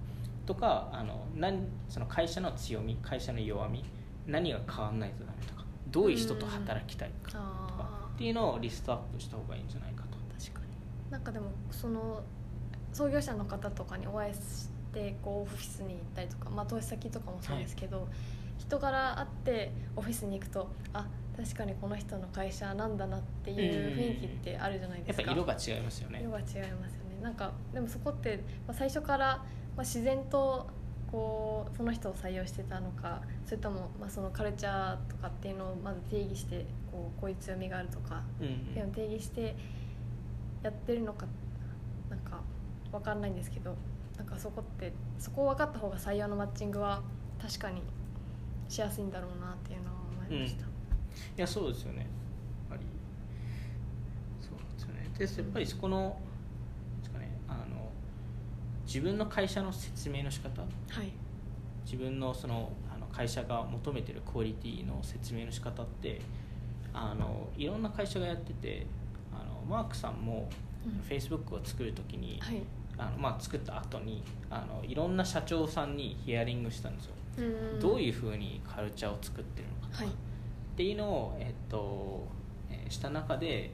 [0.47, 3.85] とかあのなんその会社の強み会社の弱み
[4.27, 10.17] 何が変わんないとダメとかどういう人と働きたいかとかあっていうのをリストアップした方がいいんじゃないかと。
[10.39, 11.11] ー確かに。
[11.11, 12.23] なんかでもその
[12.95, 18.09] 創業者の方とかにお会いしてこうオフィスに行ったりとか、まあ、投資先とかもそうですけど、
[18.59, 26.21] 人柄あってオフィスに行くとあ確かにこの人の会社なんだなっていう雰囲気ってあるじゃないですか、やっぱ色が違いますよね。
[26.23, 27.21] 色が違いますよね。
[27.21, 28.37] なんかでもそこって、
[28.67, 29.39] まあ、最初から、
[29.77, 30.69] まあ、自然と
[31.11, 39.57] こうその人を採用してたのかそれとも、まあ、そのカルチャーとかっていうのをまず定義してこうこういう強みがあるとかうんっていうのを定義して
[40.63, 41.35] やってるのかなんか
[42.99, 43.77] 分かんないんですけど
[44.17, 47.03] なんかそこってそこを分かった方が採用のマッチングは
[47.41, 47.83] 確かに
[48.69, 49.93] しやすいんだろうなっていうのは
[50.29, 50.67] 思いました、い
[51.37, 51.99] やそうですよね。
[51.99, 52.07] やっ
[52.71, 52.83] ぱり。
[54.41, 55.11] そうですよね。
[55.19, 56.17] でやっぱりそこの
[57.01, 57.91] ですかねあの
[58.87, 60.63] 自分の会社の説明の仕方。
[60.63, 60.67] は
[61.03, 61.13] い。
[61.85, 66.23] 自分のそのあの会社が求めてるクオリティの説明の仕方って
[66.95, 68.87] あのいろんな会社がやってて
[69.33, 70.49] あのマークさんも
[70.87, 71.01] うん。
[71.09, 72.63] Facebook を作る時に、はい
[72.97, 77.81] あのまあ、作った後にあのいろんな社長さんにヒアリングしたんですよ、うん。
[77.81, 80.13] どういうふうにカルチャーを作ってるのかとか、はい。
[80.13, 80.17] っ
[80.77, 82.27] ていうのを、えっと
[82.71, 83.71] えーした中で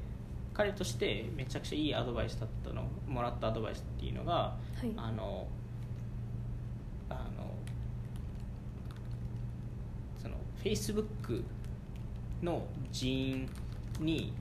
[0.55, 4.93] 彼としてめちゃくちゃいいアドバイスだったのもらったアドバイスっていうのが、はい。
[4.97, 5.47] あの
[7.09, 7.55] あの
[10.23, 11.43] その Facebook
[12.43, 13.49] の人員
[14.01, 14.33] に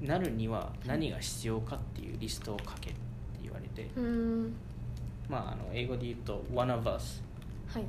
[0.00, 3.00] なるには何が必要かっていうリストを書けって
[3.74, 4.54] て、うん。
[5.28, 7.22] まあ、あの英語で言うと「one of us
[7.68, 7.84] はい」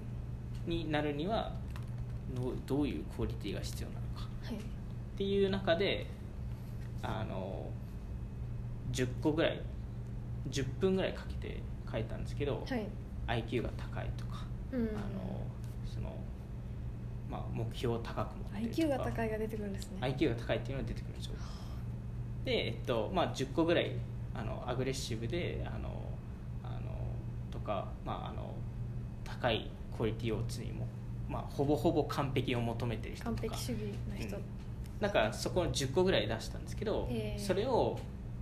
[0.65, 1.51] になるには
[2.34, 4.29] どうどういうクオリティが必要なのか。
[4.43, 4.55] はい。
[4.55, 4.59] っ
[5.17, 6.07] ていう中で
[7.01, 7.69] あの
[8.91, 9.61] 10個ぐらい
[10.49, 11.61] 10分ぐらいかけて
[11.91, 12.88] 書いたんですけど、はい。
[13.27, 14.81] IQ が高いとか、うん。
[14.89, 15.41] あの
[15.86, 16.15] その
[17.29, 18.81] まあ、目標を高く持ってるとか。
[18.81, 19.97] IQ が高いが出てくるんですね。
[20.01, 21.34] IQ が高いっていうのが出てくるんですよ。
[22.45, 23.91] で、えっとまあ、10個ぐらい
[24.36, 25.89] あのアグレッシブであの
[26.63, 26.91] あの
[27.51, 28.53] とか、まあ、あの
[29.23, 30.88] 高いクオリティを常にも、
[31.29, 33.41] まあ、ほぼほぼ完璧を求めてる人とか。
[33.41, 33.79] 完璧主義
[34.09, 34.43] の人、うん。
[34.99, 37.99] なんかそこの10個ぐらい出したんですけど、へーそれを、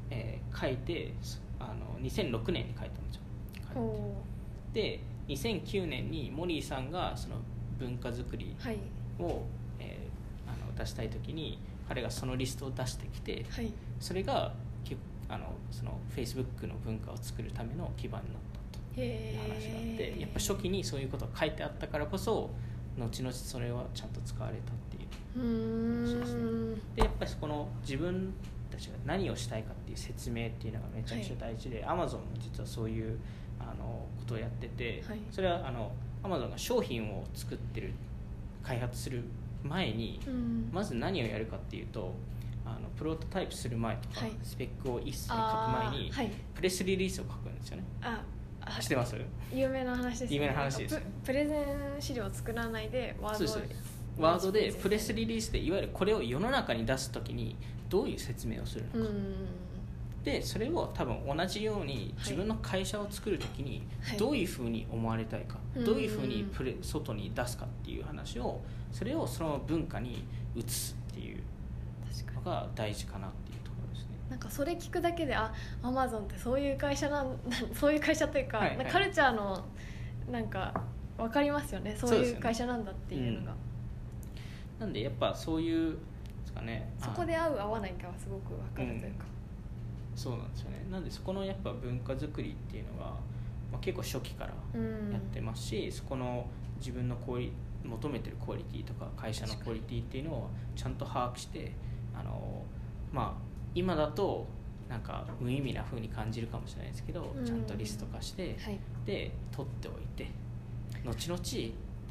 [0.09, 1.13] えー書いて
[1.59, 3.21] あの2006年に書いたんですよ。
[4.73, 7.35] で2009年にモリーさんがその
[7.79, 8.77] 文化づくりはい。
[9.19, 9.43] を、
[9.79, 13.71] えーあの出したい時に彼がそのリストを出してきてはい。
[13.99, 14.95] それがけ
[15.31, 22.49] あのその Facebook の文化を作るための基盤になったとへいう話があってえやっぱ初期にそういうことが書いてあったからこそ
[22.97, 26.75] 後々それはちゃんと使われたっていううーん。
[26.95, 28.33] でやっぱりそこの自分
[28.69, 33.19] たちが何をしたいかっていう説明っていうのがめちゃくちゃ大事で、Amazon も実はそういう
[33.59, 35.19] あのことをやってて、はい。
[35.29, 35.91] それはあの
[36.23, 37.93] Amazon が商品を作ってる
[38.63, 39.23] 開発する
[39.63, 40.69] 前に、うん。
[40.71, 42.13] まず何をやるかっていうと
[42.65, 44.31] あのプロトタイプする前とか、はい。
[44.43, 46.31] スペックを一切書くあ前に、ーはい。
[46.53, 47.83] プレスリリースを書くんですよね。
[48.01, 48.21] あ
[48.63, 49.15] あ知ってます？
[49.51, 50.35] 有名な話ですね。
[50.35, 50.93] 有名な話です。
[50.93, 51.65] なんかププレゼン
[51.99, 57.55] 資料を作らないでワードそうですワードでプレスリリースでいわゆるこれを世の中に出す時に
[57.89, 59.35] どういう説明をするのか、うん。
[60.23, 62.13] でそれを多分同じようにはい。
[62.19, 64.17] 自分の会社を作る時にはい。
[64.17, 65.83] どういうふうに思われたいか、うん。
[65.83, 70.23] どういうふうにプレ外に出すかっていう話をそれをその文化に
[70.55, 70.95] 移す
[72.45, 74.09] のが大事かなっていうところですね。
[74.29, 77.37] なんかそれ聞くだけであアマゾンってそういう会社なん
[77.73, 78.85] そういう会社というか,、はいはい。
[78.87, 79.63] カルチャーの
[80.31, 80.73] なんか
[81.17, 81.95] 分かりますよね。
[81.95, 83.55] そういう会社なんだっていうのが。
[84.79, 85.97] なんでやっぱそういうで
[86.45, 86.91] すかね。
[86.97, 89.25] そこで合う合わないかはすごく分かるというか、あ
[90.15, 90.85] そうなんですよね。
[90.91, 93.05] なんでそこのやっぱ文化づくりっていうのが、
[93.71, 95.11] まあ、結構初期からうん。
[95.11, 96.45] やってますし、そこの
[96.77, 97.15] 自分の
[97.83, 101.71] 求めてるクオリティとか会社のクオリティっていうのをちゃんと把握して
[102.13, 102.63] あの
[103.11, 103.41] まあ
[103.75, 104.47] 今だと
[104.89, 107.45] なんか無意味な風に感じるかもしれないですけど、うん。
[107.45, 108.79] ちゃんとリスト化して、はい。
[109.05, 110.27] で取っておいて
[111.05, 111.41] 後々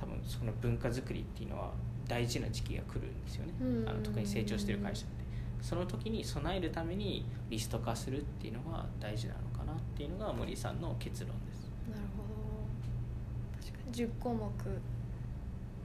[0.00, 1.72] 多分その文化づくりっていうのは
[2.08, 3.88] 大事な時期が来るんですよね、うん。
[3.88, 5.20] あの特に成長してる会社って。
[5.60, 11.70] その時に備えるためにリスト化するっていうのが大事なのかなっていうのが森さんの結論です。
[11.90, 12.30] なるほど。
[13.60, 13.92] 確かに。
[13.92, 14.50] 10項目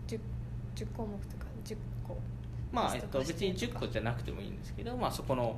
[0.08, 0.20] 10,
[0.76, 1.45] 10項目とか10個
[2.76, 5.56] まあ、えっと、別に10個じゃなくてもいいんですけど、まあ、そこの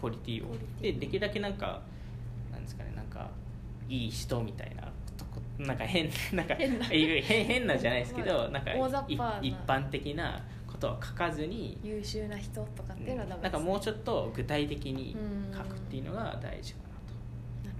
[0.00, 0.54] クオリティを。
[0.80, 1.82] でできるだけなんか
[2.52, 3.28] なんですかねなんか
[3.88, 4.90] いい人みたいな
[5.58, 6.42] なんか変な。
[6.42, 8.72] んか変な変変なじゃないですけど、まあなんか
[9.40, 17.68] 一般的なことは書かずに、優秀な人とかっていうのはダメなんかもうちょっっと具体的にうん書くっていうのが大事かなと。
[17.68, 17.72] な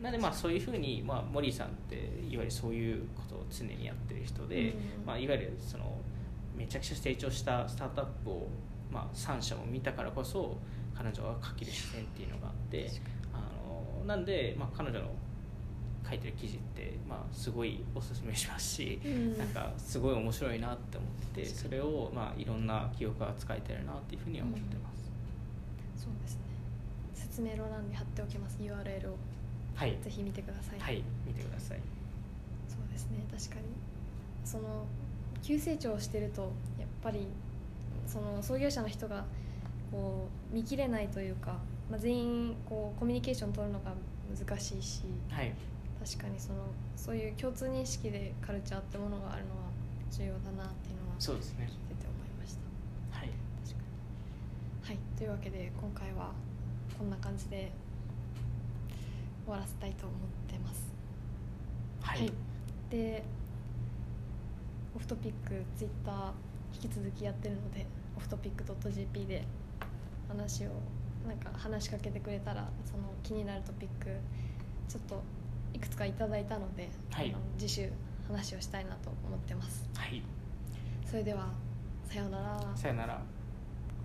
[0.00, 1.94] るなんでまあそういうふうに、まあ、モリーさんって
[2.28, 5.06] いわゆるそういうことを常にやってる人で、うん。
[5.06, 5.96] まあ、いわゆるその
[6.60, 8.48] めちゃくちゃ成長したスタートアップを、
[8.92, 10.58] まあ、3社も見たからこそ
[10.94, 12.90] 彼女が書ける視線っていうのがあって
[13.32, 15.06] あのなんで、まあ、彼女の
[16.06, 19.38] 書いてる記事って、まあ、すごいおすすめしますし、うん。
[19.38, 26.04] なんかすごい面白いなって思っててそれを、まあ、いろんな記憶が使えてるなっていうふうに思ってます。
[26.04, 26.40] そうですね。
[27.14, 29.16] 説明欄に貼っておきます URL を。
[29.74, 31.78] はい、ぜひ見てください、はい、見てください。
[32.68, 33.62] そうですね確かに。
[34.44, 34.84] その
[35.42, 37.26] 急成長してるとやっぱり
[38.06, 39.24] その創業者の人が
[39.90, 41.56] こう見切れないというか
[41.90, 43.92] まあ、全員こうコミュニケーション取るのが
[44.32, 45.52] 難しいしはい。
[46.02, 46.58] 確かにその
[46.96, 49.66] そういう共通認識でカルチャーってものがあるのは
[50.10, 51.68] 重要だなっていうのはそうですね。
[51.68, 52.56] 聞いてて思いまし
[53.10, 53.18] た。
[53.18, 53.28] はい。
[53.66, 53.82] 確か
[54.82, 54.88] に。
[54.88, 54.98] はい。
[55.18, 56.30] というわけで今回は
[56.96, 57.72] こんな感じで
[59.44, 60.18] 終わらせたいと思っ
[60.48, 60.88] てます。
[62.00, 62.32] はい、
[62.88, 63.24] で
[64.94, 66.32] オフトピックツイッター
[66.74, 67.86] 引き続きやってるので
[68.16, 69.44] オフトピック .jp で
[70.28, 70.70] 話を
[71.26, 74.10] なんか話しかけてくれたらその気になるトピック
[74.88, 75.22] ちょっと
[75.72, 77.30] いくつかいただいたので、はい。
[77.30, 77.92] あの次週
[78.26, 79.88] 話をしたいなと思ってます。
[79.94, 80.22] はい、
[81.04, 81.48] それでは
[82.04, 82.76] さようなら。
[82.76, 83.20] さよなら